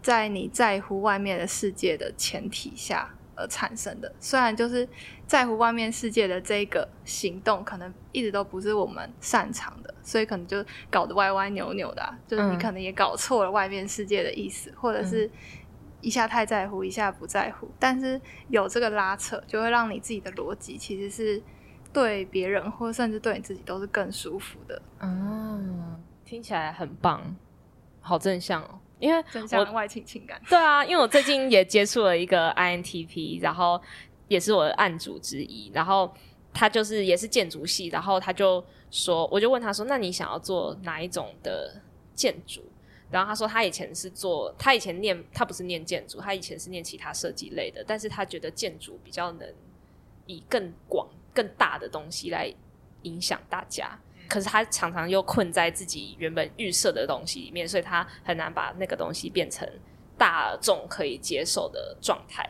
[0.00, 3.14] 在你在乎外面的世界的前提下。
[3.36, 4.88] 而产生的，虽然就是
[5.26, 15.30] 在乎外面世界的这个行动，可能一直都不是我们擅长的，所以可能就搞得歪歪扭扭的啊，就是你可能也搞错了外面世界的意思，或者是
[16.00, 17.68] 一下太在乎，一下不在乎。
[17.78, 21.42] 但是有这个拉扯，就会让你自己的逻辑其实是
[21.92, 24.80] 对别人，或甚至对你自己都是更舒服的。
[25.00, 27.34] 嗯，听起来很棒，
[28.00, 28.80] 好正向哦。
[29.04, 29.24] 因为
[29.58, 33.80] 我外情情感，对啊，因为我最近也接触了一个 INTP，然后
[34.28, 36.10] 也是我的案主之一，然后
[36.52, 41.82] 他就是也是建筑系，然后他就说，我就问他说，那你想要做哪一种的
[42.14, 42.62] 建筑？
[43.10, 49.48] 然后他说他以前是做，他以前念他不是念建筑，他以前是念其他设计类的，但是他觉得建筑比较能
[50.26, 52.52] 以更广、更大的东西来
[53.02, 53.98] 影响大家。
[54.28, 59.68] 可是他常常又困在自己原本预设的东西里面，所以他很难把那个东西变成
[60.16, 62.48] 大众可以接受的状态。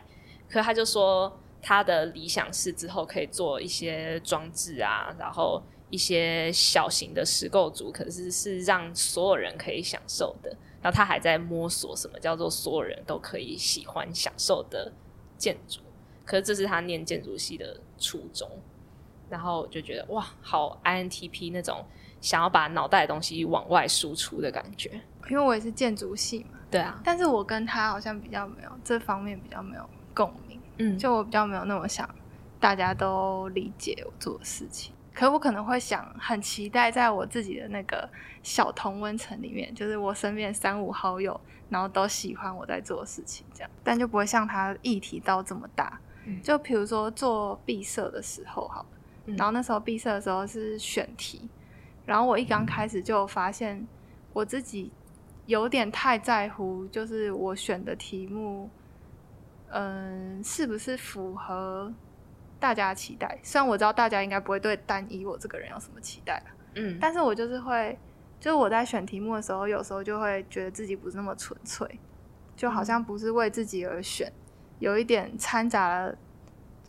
[0.49, 10.49] 可他就说，他的理想是之后可以做一些装置啊，然后一些小型的石构组，可是是让所有人可以享受的。
[10.81, 14.91] 然后他还在摸索什么叫做所有人都可以喜欢享受的
[15.37, 15.81] 建筑。
[16.23, 18.49] 可是这是他念建筑系的初衷。
[19.29, 21.85] 然后我就觉得哇，好 INTP 那种
[22.21, 24.89] 想要把脑袋的东西往外输出的感觉。
[25.29, 27.01] 因为我也是建筑系嘛，对啊。
[27.03, 32.07] 但是我跟他好像比较没有这方面比较没有共鸣，嗯，就我比较没有那么想
[32.59, 34.93] 大家都理解我做的事情。
[35.13, 38.07] 可我可能会想很期待在我自己的那个
[38.43, 45.99] 小同温层里面，就是我身边三五好友，然后都喜欢我在做的事情这样，但就不会像他议题到这么大。
[46.25, 48.85] 嗯，就比如说做闭塞的时候，好。
[49.25, 51.49] 然后那时候毕设的时候是选题，
[52.05, 53.85] 然后我一刚开始就发现
[54.33, 54.91] 我自己
[55.45, 58.69] 有点太在乎，就是我选的题目，
[59.69, 61.91] 嗯，是不是符合
[62.59, 63.39] 大家的期待？
[63.43, 66.41] 虽然我知道大家应该不会对单一我这个人有什么期待，
[66.75, 67.97] 嗯，但是我就是会，
[68.39, 71.99] 就是我在选题目的时候，有时候就会觉得自己不是那么纯粹，
[72.55, 74.31] 就好像不是为自己而选，
[74.79, 76.17] 有一点掺杂了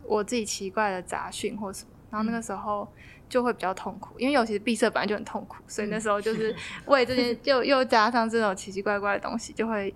[0.04, 2.86] 我自己奇怪的杂讯或什么，然后那个时候
[3.28, 6.54] 就会比较痛苦，因为尤其是闭塞本来就很痛苦，所以那时候就是
[6.86, 9.94] 为这件就又加上这种奇奇怪怪的东西，就会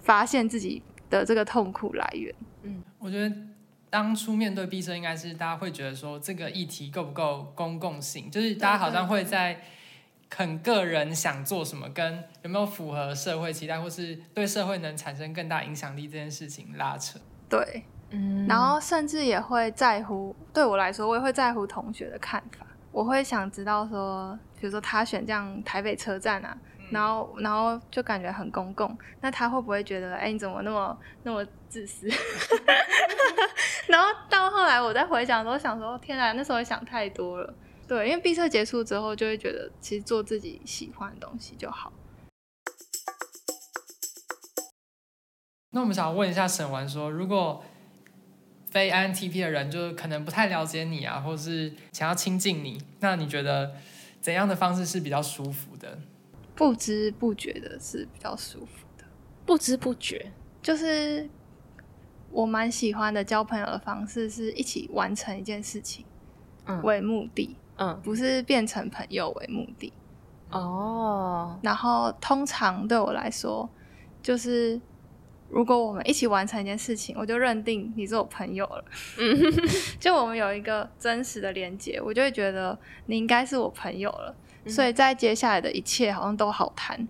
[0.00, 2.34] 发现自己的这个痛苦来源。
[2.62, 3.34] 嗯，我觉得
[3.90, 9.60] 当初面对毕设，应该是大家会觉得说这个议题够不够公共性，就是大家好像会在。
[10.34, 17.18] 很个人想做什么，跟有没有符合社会期待，或是对社会能产生更大影响力这件事情拉扯。
[17.50, 22.66] 对，嗯，然后甚至也会在乎，对我来说，我也会在乎同学的看法。
[22.90, 32.06] 我会想知道说，比如说他选这样台北车站啊，嗯、然后然后就感觉很公共，那他会不会觉得，哎、欸，你怎么那么那么自私？
[33.88, 37.54] 然后到后来我在回想的时候，想说，天哪，那时候想太多了。
[37.88, 41.90] 对，因为毕设结束之后，就会觉得其实做自己喜欢的东西就好。
[45.70, 47.64] 那我们想要问一下沈琬说，如果
[48.72, 53.74] 非 INTP 的人，就可能不太了解你啊，或是想要亲近你，那你觉得
[54.18, 55.98] 怎样的方式是比较舒服的？
[56.54, 59.04] 不知不觉的是比较舒服的。
[59.44, 60.32] 不知不觉，
[60.62, 61.28] 就是
[62.30, 66.06] 我蛮喜欢的交朋友的方式，是一起完成一件事情
[66.82, 67.56] 为目的。
[67.76, 69.92] 嗯嗯，不是变成朋友为目的
[70.50, 71.58] 哦。
[71.62, 73.68] 然后通常对我来说，
[74.22, 74.80] 就是
[75.52, 78.84] 如果我们一起完成一件事情，我就认定你是我朋友了。
[79.18, 79.36] 嗯，
[80.00, 84.34] 就我们有一个真实的连接，我就会觉得你应该是我朋友了。
[84.66, 87.06] 所以在接下来的一切好像都好谈。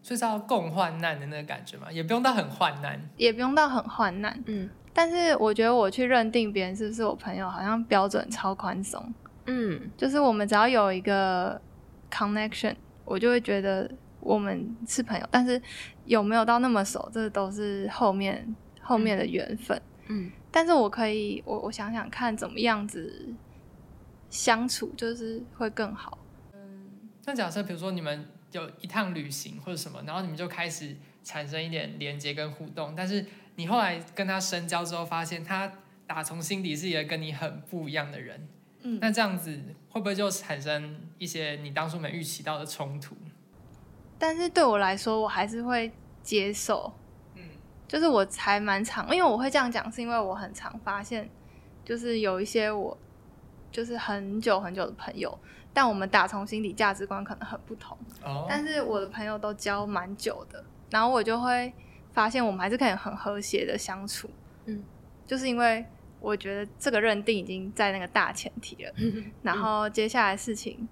[0.00, 4.38] 所以是要共患难的那个感觉嘛，也不用到很患难，也不用到很患难。
[4.46, 9.14] 嗯，但是我觉得我去认定别人是不是我朋友，好像标准超宽松。
[9.46, 11.60] 嗯，就是我们只要有一个
[12.10, 13.90] connection，我就会觉得
[14.24, 15.28] 我们是朋友。
[15.30, 15.60] 但是
[16.06, 19.80] 有没有到那么熟，这都是后面后面的缘分。
[20.08, 23.32] 嗯，但是我可以，我我想想看，怎么样子
[24.28, 26.18] 相处就是会更好。
[26.52, 26.90] 嗯，
[27.24, 33.24] 那假设比如说你们有一趟旅行或者什么，然后你们就开始产生一点连接跟互动，但是
[33.56, 35.72] 你后来跟他深交之后，发现他
[36.06, 38.46] 打从心底是一个跟你很不一样的人。
[38.82, 39.58] 嗯，那这样子
[39.88, 43.16] 会不会就产生一些你当初没预期到的冲突？
[44.26, 46.90] 但是对我来说，我还是会接受。
[47.34, 47.42] 嗯，
[47.86, 51.28] 就是我才蛮常，因为我会这样讲，是因为我很常发现，
[51.84, 52.96] 就是有一些我
[53.70, 55.38] 就是很久很久的朋友，
[55.74, 57.94] 但我们打从心底价值观可能很不同。
[58.24, 61.70] 哦，但是我的朋友都交蛮久的，然后我就会
[62.12, 64.30] 发现，我们还是可以很和谐的相处。
[64.64, 64.82] 嗯，
[65.26, 65.84] 就是因为。
[66.20, 68.94] 我觉得这个认定已经在那个大前提了，
[69.42, 70.88] 然后接下来事情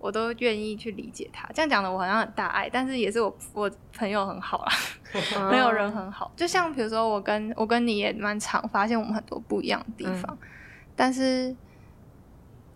[0.00, 1.48] 我都愿意去理解他。
[1.54, 4.72] 这样讲的我好像很大爱，但是也是我我朋友很好啦，
[5.50, 6.32] 没有人很好。
[6.34, 10.48] 就像比如说我跟我跟你也蛮常发现我们很多不一样的地方，嗯、
[10.96, 11.54] 但是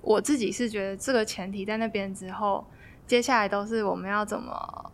[0.03, 2.65] 我自己是觉得这个前提在那边之后，
[3.07, 4.91] 接下来都是我们要怎么。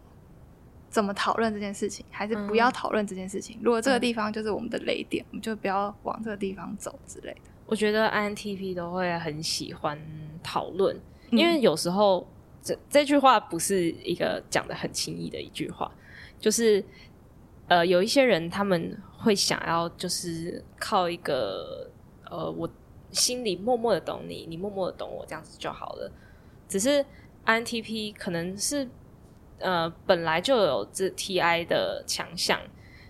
[0.91, 3.57] 怎么讨论这件事情，还是不要讨论这件事情？
[3.59, 7.41] 嗯、如果这个地方就是我们的雷点，嗯、我们就不要往这个地方走之类的。
[7.67, 9.97] 我觉得 INTP 都会很喜欢
[10.43, 12.27] 讨论，嗯、因为有时候
[12.63, 15.91] 这这句话不是一个讲的很轻易的一句话，
[16.39, 16.85] 就是
[17.69, 21.91] 呃，有一些人他们会想要就是靠一个
[22.31, 22.69] 呃，我
[23.11, 26.11] 心里默默的懂你，你默默的懂我，这样子就好了。
[26.69, 27.05] 只是
[27.45, 28.89] INTP 可能是。
[29.63, 32.59] 呃，本来就有这 TI 的强项，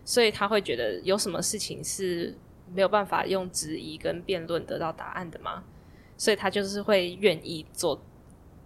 [0.05, 2.37] 所以他会觉得有什么事情是
[2.75, 5.63] 没有办法用质疑跟辩论得到答案的吗？
[6.17, 8.03] 所以他就是会愿意做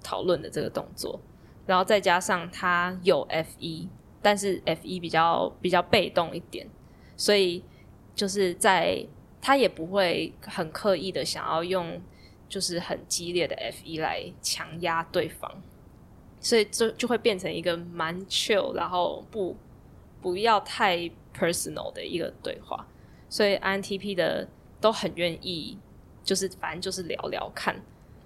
[0.04, 1.18] 讨论的这个动作，
[1.66, 3.88] 然后再加上他有 F 一
[4.22, 6.68] 但是 F 一比较比较被动一点，
[7.16, 7.64] 所以
[8.14, 9.04] 就是在
[9.40, 12.00] 他也不会很刻意的想要用
[12.48, 15.50] 就是很激烈的 F 一来强压对方。
[16.40, 19.56] 所以就就会变成一个蛮 chill，然后不
[20.20, 22.86] 不要太 personal 的一个对话。
[23.30, 24.46] 所以 INTP 的
[24.78, 25.78] 都很愿意，
[26.22, 27.74] 就是反正就是聊聊看，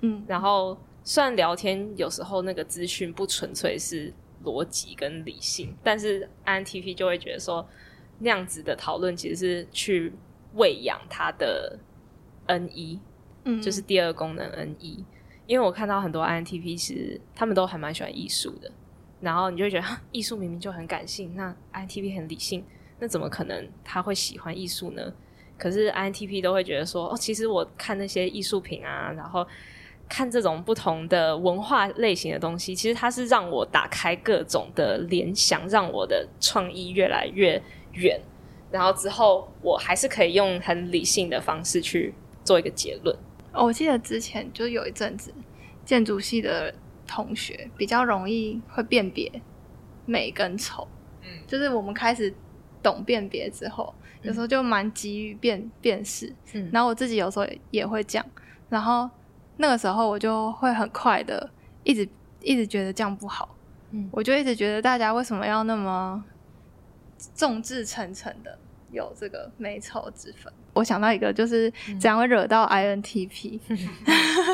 [0.01, 0.25] 嗯。
[0.27, 0.77] 然后
[1.09, 4.13] 虽然聊天有时候那个资讯不纯粹是
[4.45, 7.67] 逻辑跟理性，但是 INTP 就会觉得说
[8.19, 10.13] 那样子的讨论其实是去
[10.53, 11.79] 喂养他的
[12.47, 12.99] NE，
[13.45, 15.03] 嗯，就是第二功能 NE。
[15.47, 18.71] 因为我看到很多 INTP，其实他们都还蛮喜欢艺术的，
[19.23, 22.63] 然后你就会觉得艺术明明就很感性，那 INTP 很理性，
[22.99, 25.11] 那怎么可能他会喜欢艺术呢？
[25.57, 29.49] 可是 INTP 都会觉得说，哦，其实我看那些艺术品啊，然后
[30.09, 38.21] 看这种不同的文化类型的东西，其实它是让我打开各种的联想，让我的创意越来越远，
[38.71, 43.15] 然后之后我还是可以用很理性的方式去做一个结论。
[43.53, 45.33] 哦，我记得之前就有一阵子，
[45.85, 46.75] 建筑系的
[47.07, 49.31] 同学比较容易会辨别
[50.07, 50.87] 美跟丑，
[51.23, 52.33] 嗯，就是我们开始
[52.83, 58.27] 懂辨别之后，有时候就蛮急于辨辨识，嗯，然后我自己有时候也会这样，
[58.69, 59.09] 然后
[59.59, 61.51] 那个时候我就会很快的
[61.85, 62.09] 一直
[62.41, 63.55] 一直觉得这样不好，
[63.91, 66.25] 嗯，我就一直觉得大家为什么要那么
[67.35, 68.59] 众志成城的
[68.91, 70.53] 有这个美丑之分？
[70.75, 71.69] 我想到一个，就是
[72.01, 73.79] 怎样会惹到 INTP，、嗯、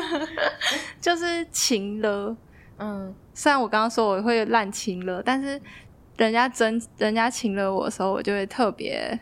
[0.99, 2.35] 就是情了。
[2.79, 5.61] 嗯，虽然我刚刚说我会滥情了，但是
[6.17, 9.19] 人家真人家情了我的时候，我就会特别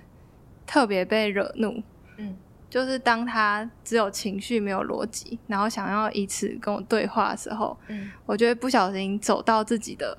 [0.65, 1.84] 特别被惹怒。
[2.74, 10.17] 嗯，就是当他只有情绪没有逻辑，然后想要以此跟我对话的时候，嗯，我就会不小心走到自己的。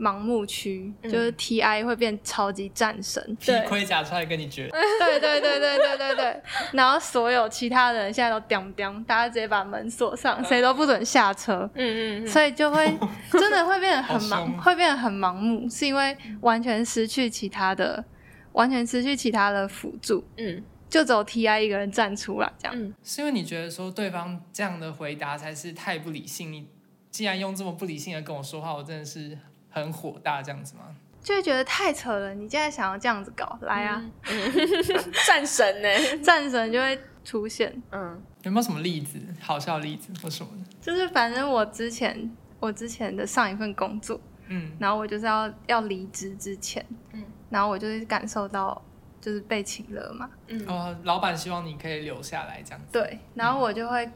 [0.00, 11.68] 盲目区、嗯、就是 T I 会变超级战神，披盔甲出来跟你决 对对对对对对对，然后所有其他的人现在都叮叮，大家直接把门锁上，谁都不准下车。
[11.74, 12.86] 嗯嗯，所以就会
[13.32, 18.04] 真的会变得很盲，会变得很盲目，是因为完全失去其他的，
[18.52, 20.24] 完全失去其他的辅助。
[20.36, 22.74] 嗯，就只有 T I 一个人站出来这样。
[22.76, 26.68] 嗯，是因为你觉得说对方这样的回答才是太不理性，你
[27.10, 29.38] 既然用这么不理性的跟我说话，我真的是。
[29.70, 30.96] 很火大这样子吗？
[31.22, 32.34] 就会觉得太扯了！
[32.34, 34.02] 你现在想要这样子搞，来啊！
[35.26, 36.18] 战神呢？
[36.24, 37.70] 战神就会出现。
[37.92, 39.20] 嗯，有没有什么例子？
[39.38, 40.74] 好笑的例子或什么的？
[40.80, 44.18] 就是反正我之前我之前的上一份工作，
[44.48, 48.82] 嗯，然后我就是要要离职之前，嗯，然后我就是感受到
[49.20, 52.86] 就是被请了嘛，嗯，哦，老板希望你可以留下来这样子。
[52.92, 54.12] 对，然后我就会、嗯、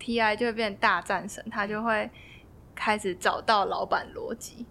[0.00, 2.10] TI 就会变成大战神，他就会。
[2.74, 4.64] 开始找到老板逻辑，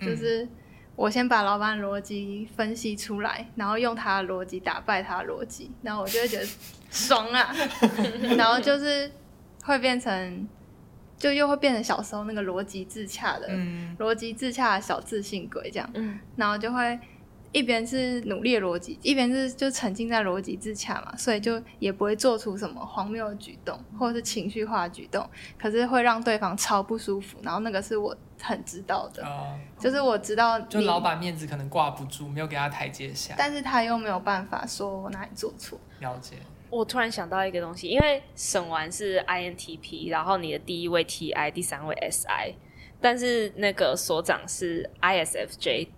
[0.00, 0.48] 就是
[0.96, 6.46] 我先把老板逻辑分析出来，然后用他的逻辑打败他的逻辑，然后我就会觉得
[6.90, 7.54] 爽啊，
[8.38, 9.08] 然后就是
[9.62, 10.48] 会变成，
[11.18, 13.46] 就又会变成小时候那个逻辑自洽的，
[13.98, 16.98] 逻辑自洽的小自信鬼这样，嗯然后就会。
[17.56, 25.26] 一边是努力的逻辑，一边是就沉浸在逻辑自洽嘛，所以就也不会做出什么荒谬的举动，或者是情绪化的举动，
[25.58, 27.38] 可是会让对方超不舒服。
[27.40, 35.80] 然后那个是我很知道的，呃、就是我知道，就老板面子可能挂不住，没有给他台阶下，但是他又没有办法说我哪里做错。
[36.00, 36.36] 了解。
[36.68, 42.52] 我突然想到一个东西，因为审完是 INTP，然后你的第一位 TI，第三位 SI，
[43.00, 45.88] 但是那个所长是 ISFJ。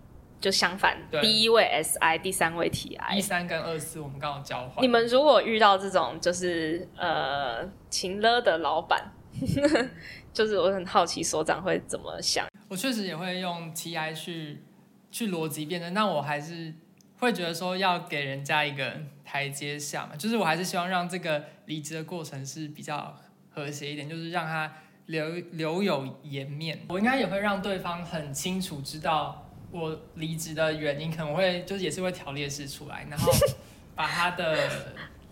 [0.41, 4.81] 就相反，第一位 S I，第三位 T I，一三跟二四我们刚好交换。
[4.81, 9.11] 你们如果遇到这种就是呃情勒的老板，
[10.31, 12.47] 就是我很好奇所长会怎么想。
[12.69, 14.63] 我确实也会用 T I 去
[15.11, 16.73] 去逻辑辩证，但我还是
[17.17, 18.93] 会觉得说要给人家一个
[19.25, 23.13] 台阶下嘛，就是我还是希望让这个离职的过程是比较
[23.49, 24.71] 和谐一点，就是让他
[25.07, 26.79] 留留有颜面。
[26.87, 29.45] 我应该也会让对方很清楚知道。
[29.71, 33.31] 我离职的原因可能会就是也是会条列式出来，然后
[33.95, 34.57] 把他的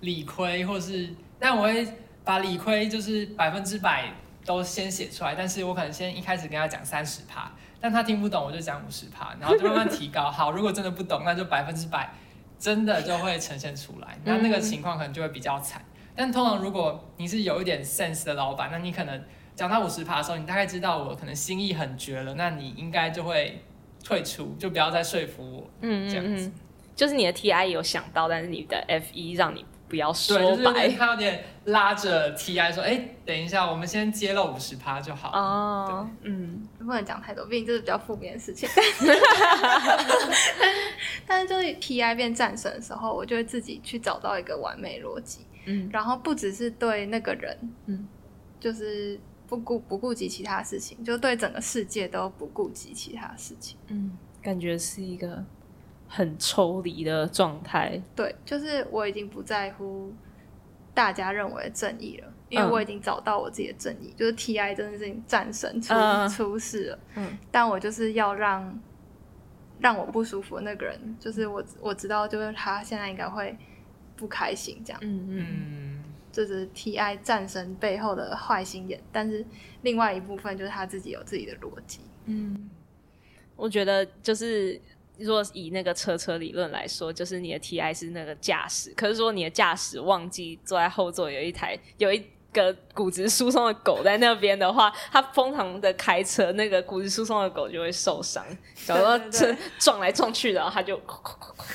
[0.02, 1.10] 理亏或是，
[1.40, 1.88] 但我会
[2.24, 4.14] 把理亏就是百分之百
[4.46, 10.30] 都先写出来，但是我可能先一开始跟他讲三十趴，但他听不懂我就讲五十趴，然后就慢慢提高。
[10.30, 12.14] 好，如果真的不懂，那就百分之百
[12.60, 15.84] 真的就会呈现出来，那那个情况可能就会比较惨。
[16.16, 19.24] 但通常如果你是有一点 sense 的老板，那你可能
[19.56, 23.64] 讲到五十趴的时候，你大概知道我可能心意很绝了，那你应该就会。
[24.08, 26.50] 退出就不要再说服我，嗯，这样子，
[26.96, 35.30] 就是你的 T I 有想到，但是你的 F E 让你不要说白，就是、他有点拉着 T I 说，哎、欸，等一下，我们先揭露五十趴就好。
[35.38, 38.70] 哦，嗯，不能讲太多，毕竟这是比较负面的事情。
[41.28, 48.08] 但是就是 T I 变战神的时候，我就会自己去找到一个完美逻辑，嗯，然后不只是对那个人，嗯，
[48.58, 49.20] 就是。
[49.48, 53.78] 不顾不顾及其他事情，就对整个世界都不顾及其他事情。
[53.88, 55.44] 嗯，感觉是一个
[56.08, 58.02] 很抽离的状态。
[58.16, 60.14] 对，就是我已经不在乎
[60.94, 64.10] 大家认为的正义了，因为我已经找到我自己的正义。
[64.10, 67.00] 嗯、就是 T I 真的是战神出、嗯、出事了。
[67.16, 68.80] 嗯，但我就是要让
[69.80, 73.58] 让我不舒服的那个人，就是我我知道，就是他现在应该会
[74.18, 75.00] 不开心这样。
[75.02, 75.46] 嗯嗯。
[75.50, 75.87] 嗯
[76.38, 79.44] 这是 T I 战神背后的坏心眼，但是
[79.82, 82.02] 另外一部分就是他自己有自己的逻辑。
[82.26, 82.70] 嗯，
[83.56, 84.80] 我觉得就是
[85.18, 92.24] 如果以那个车车理论来说，就是你的 T I 是那个驾驶，可是说你的驾驶忘记坐在后座有一台有一
[92.54, 98.46] 个骨质疏松的狗在那边的话，它疯狂的开车，那个骨质疏松的狗就会受伤。
[98.86, 99.20] 假如说
[99.80, 101.02] 撞来撞去，然后它就，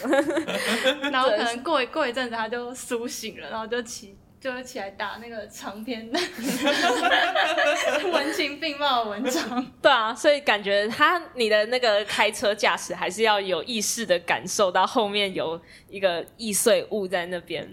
[1.11, 4.17] 然后可能过一过一阵子，它就苏醒了，然后就起。
[4.43, 6.19] 就是起来打那个长篇的
[8.13, 9.65] 文情并茂的文章。
[9.81, 17.65] 对啊，所以感觉他你的那个开车驾驶还是要有意识的感受到后面有一个易碎物在那边，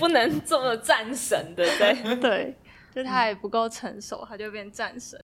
[0.00, 2.16] 不能这么战神，对不对？
[2.16, 2.56] 对，
[2.92, 5.16] 就他也不够成熟，他就变战神。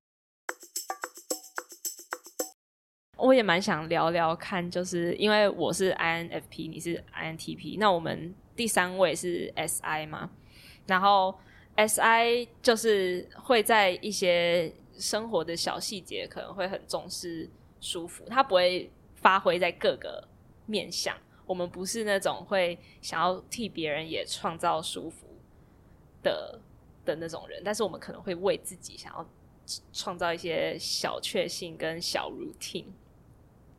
[3.17, 10.31] 我也蛮想聊聊看，就是因为我是 INFP，你是 INTP，那我们第三位是 SI 吗？
[10.87, 11.35] 然后
[11.77, 17.49] ，S I 就是会在一些生活的小细节可能会很重视
[17.81, 20.27] 舒服，他不会发挥在各个
[20.67, 21.17] 面向。
[21.47, 25.27] 我们不是那种会想要替别人也创造舒服
[26.23, 26.61] 的
[27.05, 29.27] 的那种人，但是我们可能会为自己想要
[29.93, 32.87] 创造一些小确幸跟小 routine。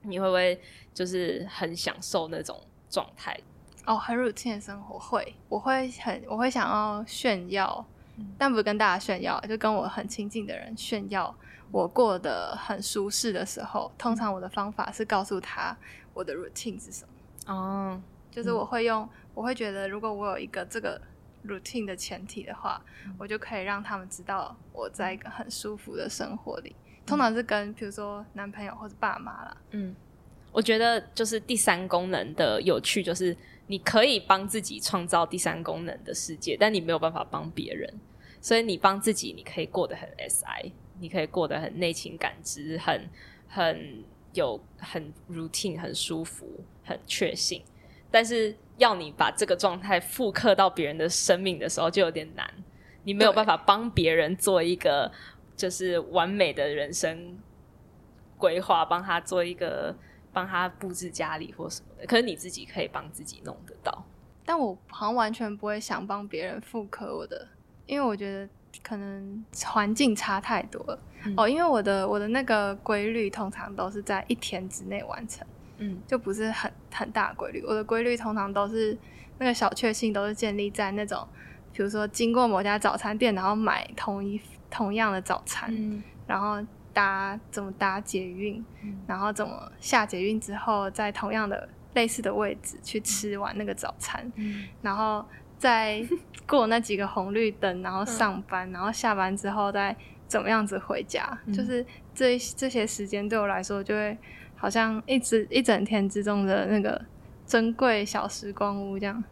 [0.03, 0.59] 你会不会
[0.93, 3.39] 就是很享受那种状态？
[3.85, 7.83] 哦，很 routine 的生活会，我会很，我会想要炫耀，
[8.17, 11.35] 嗯、但不是跟大家炫耀，就跟我很亲近的人炫耀，
[11.71, 15.75] 我过得很舒适的时候，通常我的方法是告诉他
[16.13, 17.53] 我的 routine 是什么。
[17.53, 21.01] 哦，就是我会用，嗯、我会觉得如果我有一个这个
[21.43, 29.57] routine 的前提的话，嗯、我就可以让他们知道我在一个很舒服的生活里，嗯、通常是跟比如说男朋友或者爸妈啦。
[29.71, 29.95] 嗯，
[30.51, 33.35] 我觉得就是第三功能的有趣就是。
[33.71, 37.89] 你可以帮自己创造第三功能的世界，但你没有办法帮别人。
[38.41, 43.09] 所以你帮自己，你可以过得很 SI，你可以过得很内情感知，很
[43.47, 44.03] 很
[44.33, 46.45] 有很 routine，很舒服，
[46.83, 47.61] 很确信。
[48.11, 52.53] 但是要你把这个状态复刻到别人的生命的时候，就有点难。
[53.05, 55.09] 你没有办法帮别人做一个
[55.55, 57.39] 就是完美的人生
[58.37, 59.95] 规划，帮他做一个。
[60.33, 64.03] 帮他布置家里或什么的，可是你自己可以帮自己弄得到。
[64.45, 67.47] 但我好像完全不会想帮别人复刻我的，
[67.85, 68.49] 因为我觉得
[68.81, 70.99] 可能环境差太多了。
[71.25, 75.45] 嗯、哦，因为我的我的那个规律通常都是在一天之内完成，
[75.77, 77.63] 嗯，就不是很很大规律。
[77.65, 78.97] 我的规律通常都是
[79.37, 81.27] 那个小确幸都是建立在那种，
[81.71, 86.65] 比如说经过某家早餐店，然后买同一同样的早餐，嗯、然后。
[86.93, 95.25] 搭怎么搭捷运，嗯、然后怎么下捷运之后，在同样的类似的位置去吃完那个早餐，嗯、然后
[95.57, 96.05] 再
[96.47, 99.95] 过那几个红绿灯，然后上班，嗯、然后下班之后再
[100.27, 104.17] 怎么样子回家，嗯、就是这这些时间对我来说，就会
[104.55, 107.01] 好像一直一整天之中的那个
[107.45, 109.23] 珍贵小时光屋这样。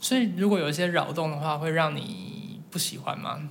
[0.00, 3.48] 所以，如果有一些扰动的话，会让你不喜欢吗？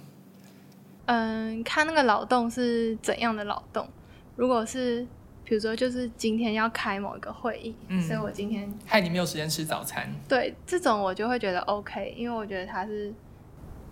[1.06, 3.88] 嗯，看那个劳动是怎样的劳动。
[4.36, 5.06] 如果是，
[5.44, 10.10] 比如说，就是今天要开某一个会议，嗯、所以我今天害你没有时间吃早餐。
[10.28, 13.14] 对，这种我就会觉得 OK，因为我觉得它是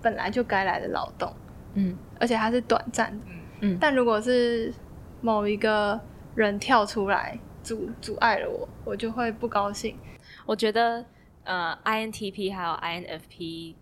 [0.01, 1.31] 本来就该来的劳动，
[1.73, 3.25] 嗯，而且它是短暂的，
[3.59, 3.77] 嗯。
[3.79, 4.73] 但如果是
[5.19, 5.99] 某一个
[6.33, 9.97] 人跳出来阻阻碍了我，我就会不高兴。
[10.45, 11.05] 我觉得
[11.43, 13.75] 呃，INTP 还有 INFP，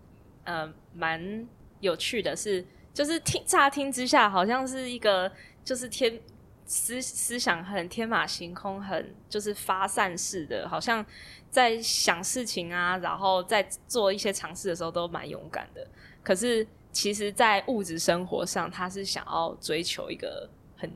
[0.44, 1.46] 呃，蛮
[1.78, 2.66] 有趣的是。
[3.00, 5.32] 就是听乍听之下，好像是一个
[5.64, 6.20] 就是天
[6.66, 11.02] 思思想很天马行空，很就是发散式的，好像
[11.50, 15.86] 在想事情啊，然后在做一些尝试的时候都蛮勇敢的。
[16.22, 20.46] 可是其实，在物质生活上，他是想要追求一个
[20.76, 20.92] 很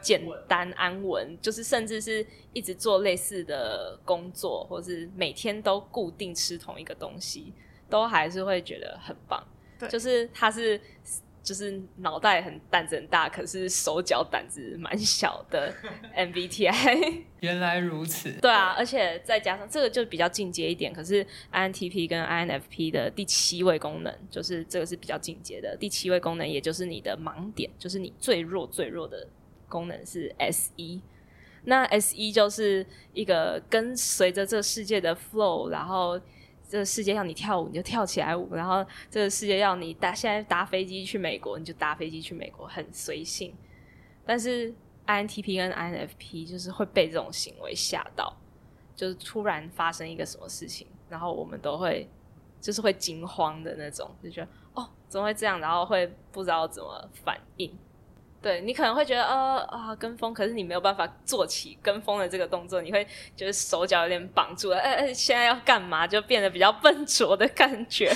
[0.00, 7.52] 简单安稳，就是甚至是一直做类似的工作，或是每天都固定吃同一个东西，
[7.88, 9.44] 都还是会觉得很棒。
[9.80, 10.80] 对，就是他是。
[11.42, 15.74] 就是脑袋很胆子很大，可是手脚胆子蛮小的
[16.16, 17.22] MBTI。
[17.40, 18.30] 原来如此。
[18.40, 20.92] 对啊，而且再加上这个就比较进阶一点。
[20.92, 29.26] 可是 INTP 跟 INFP 的第七位功能，就是这个是比较进阶的第七位功能，也就是你的盲点，就是你最弱最弱的
[29.68, 31.00] 功能是 SE。
[31.64, 36.20] 那 SE 就是一个跟随着这个世界的 flow，然后。
[36.70, 43.52] 这个世界要你跳舞，你就跳起来舞；然后这个世界要你搭，现在搭飞机去美国，你就搭飞机去美国，很随性。
[44.24, 44.72] 但是
[45.04, 48.32] INTP 跟 INFP 就是会被这种行为吓到，
[48.94, 52.08] 就是突然发生一个什么事情，然后我们都会
[52.60, 55.58] 就是会惊慌的那种，就觉得哦，怎么会这样？
[55.58, 57.76] 然后会不知道怎么反应。
[58.42, 66.06] 对，你可能会觉得呃啊跟风，可是你没有办法做起跟风的这个动作，你会觉得手脚有点绑住了，哎哎，现在要干嘛？
[66.06, 68.10] 就变得比较笨拙的感觉，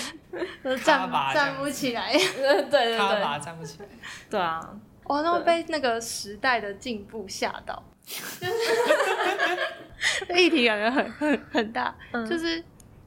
[0.83, 2.13] 站站不起来。
[2.13, 2.97] 对 对对，
[3.45, 3.89] 站不起来。
[4.31, 12.57] 对啊，我那被那个时代的进步吓到， 就是 议题感觉很很很大，嗯、就是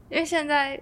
[0.09, 0.79] 因为现在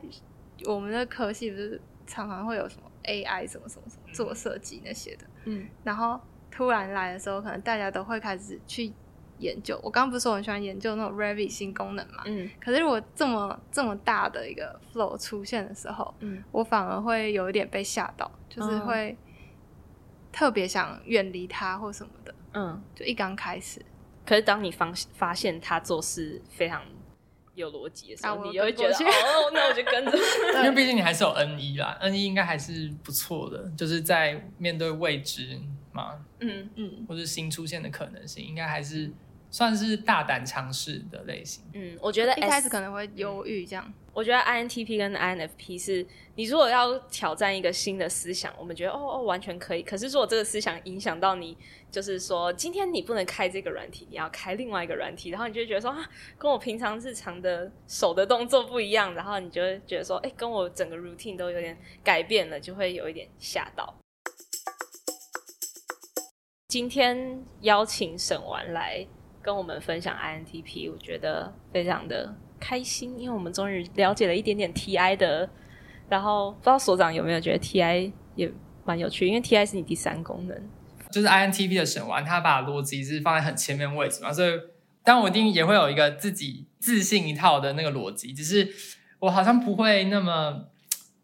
[0.65, 5.25] 我们的科系不是常常会有什么 AI 什么什么什么做设计那些的。
[5.45, 6.19] 嗯，然后
[6.51, 8.91] 突然来的时候，可能大家都会开始去
[9.39, 9.79] 研究。
[9.83, 12.23] 我刚刚不是说我很喜欢研究那种 Revit 新功能嘛？
[12.25, 19.17] 嗯，可是如果这么这么大的一个 flow 出现的时候，嗯，我反而会有一点被吓到，就是会
[20.31, 22.33] 特别想远离它或什么的。
[22.53, 23.81] 嗯，就一刚开始，
[24.25, 26.81] 可是当你发发现他做事非常
[27.55, 30.11] 有逻辑的时候，啊、你又会觉得哦，那我就跟着。
[30.61, 35.59] 因为毕竟你还是有 N 一啦，N 一应该还是不错的，就是在面对未知
[35.91, 39.09] 嘛，嗯嗯，或是新出现的可能性，应该还是
[39.49, 41.63] 算是大胆尝试的类型。
[41.73, 43.93] 嗯，我觉得 S, 一开始可能会犹豫这样。
[44.13, 49.83] 我觉得 INTP 跟 INFP 是，你如果要挑战一个新的思想，我们觉得哦哦完全可以。
[49.83, 51.57] 可是如果这个思想影响到你，
[51.91, 63.93] 就是说今天你不能开这个软体，你要开另外一个软体，然后你就会觉得说啊，跟我平常日常的手的动作不一样，然后你就会觉得说，哎，跟我整个 routine 都有点改变了，就会有一点吓到。
[66.69, 69.05] 今天邀请沈完来
[69.45, 72.35] 跟我们分享 INTP，我觉得非常的。
[72.57, 75.47] 开心，因为我们终于了解了一点点 TI 的，
[76.09, 78.49] 然后不知道所长有没有觉得 TI 也
[78.85, 80.57] 蛮有趣，因为 TI 是你第三功能，
[81.11, 84.49] 就是 INTP 的沈琬，他把逻辑是放在很前面位置嘛，所以
[85.03, 88.67] 当我一定也会有一个自己自信一套的那个逻辑，只是
[89.19, 90.65] 我好像不会那么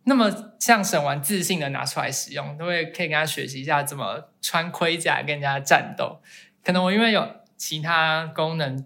[0.03, 6.19] 那么像沈琬自信的拿出来使用，都会可以跟他学习一下怎么穿盔甲跟人家战斗，
[6.63, 7.27] 可能我因为有
[7.61, 8.83] 其他功能。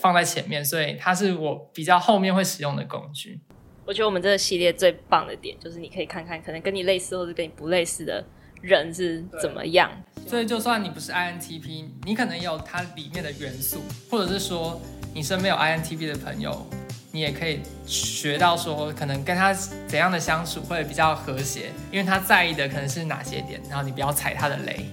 [0.00, 3.38] 放在前面，所以它是我比较后面会使用的工具。
[3.84, 8.24] 我觉得我们这个系列最棒的点就是，你可以看看可能跟你类似或者跟你不类似的
[8.62, 9.92] 人是怎么样。
[10.26, 14.80] 所以就算你不是 INTP，你可能也有它里面的元素，或者是说
[15.12, 16.66] 你身边有 INTP 的朋友，
[17.12, 24.86] 你也可以学到说，可能跟他怎样的相处会比较和谐，因为他在意的可能是哪些点，然后你不要踩他的雷，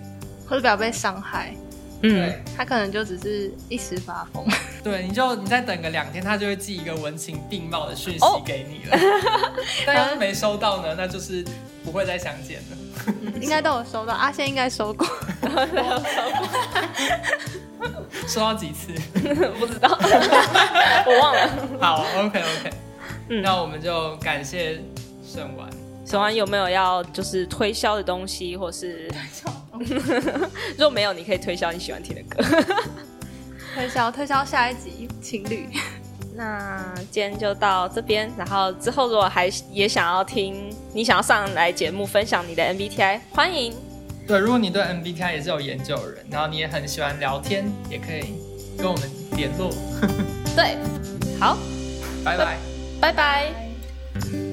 [0.45, 1.55] 或者不要被伤害。
[2.01, 4.45] 嗯，他可能就只是一时发疯。
[4.83, 8.97] 对，你就你再等个两天，他就会寄一个文情并茂的讯息给你了。
[9.85, 11.45] 但要是没收到呢，那就是
[11.83, 12.77] 不会再相见了。
[13.41, 15.05] 应该都有收到，阿仙应该收过。
[15.41, 16.01] 收过。
[18.27, 18.93] 收到几次？
[19.59, 19.89] 不知道，
[21.05, 21.49] 我忘了。
[21.81, 22.69] 好，OK OK，
[23.29, 24.81] 嗯，那我们就感谢
[25.25, 25.69] 沈完。
[26.05, 29.09] 沈完有没有要就是推销的东西，或是？
[30.77, 32.43] 如果没有，你可以推销你喜欢听的歌。
[33.75, 35.67] 推销推销下一集情侣。
[36.35, 43.73] 那今天就到这边，然后之后如果还也想要听，你想要上来节目分享你的 MBTI，欢迎。
[44.25, 48.35] 对，如果你对 MBTI 也是有研究的人，然后你也很喜欢聊天，也可以
[48.77, 49.69] 跟我们联络。
[50.55, 50.77] 对，
[51.39, 51.57] 好，
[52.23, 52.57] 拜拜，
[53.01, 54.48] 拜拜。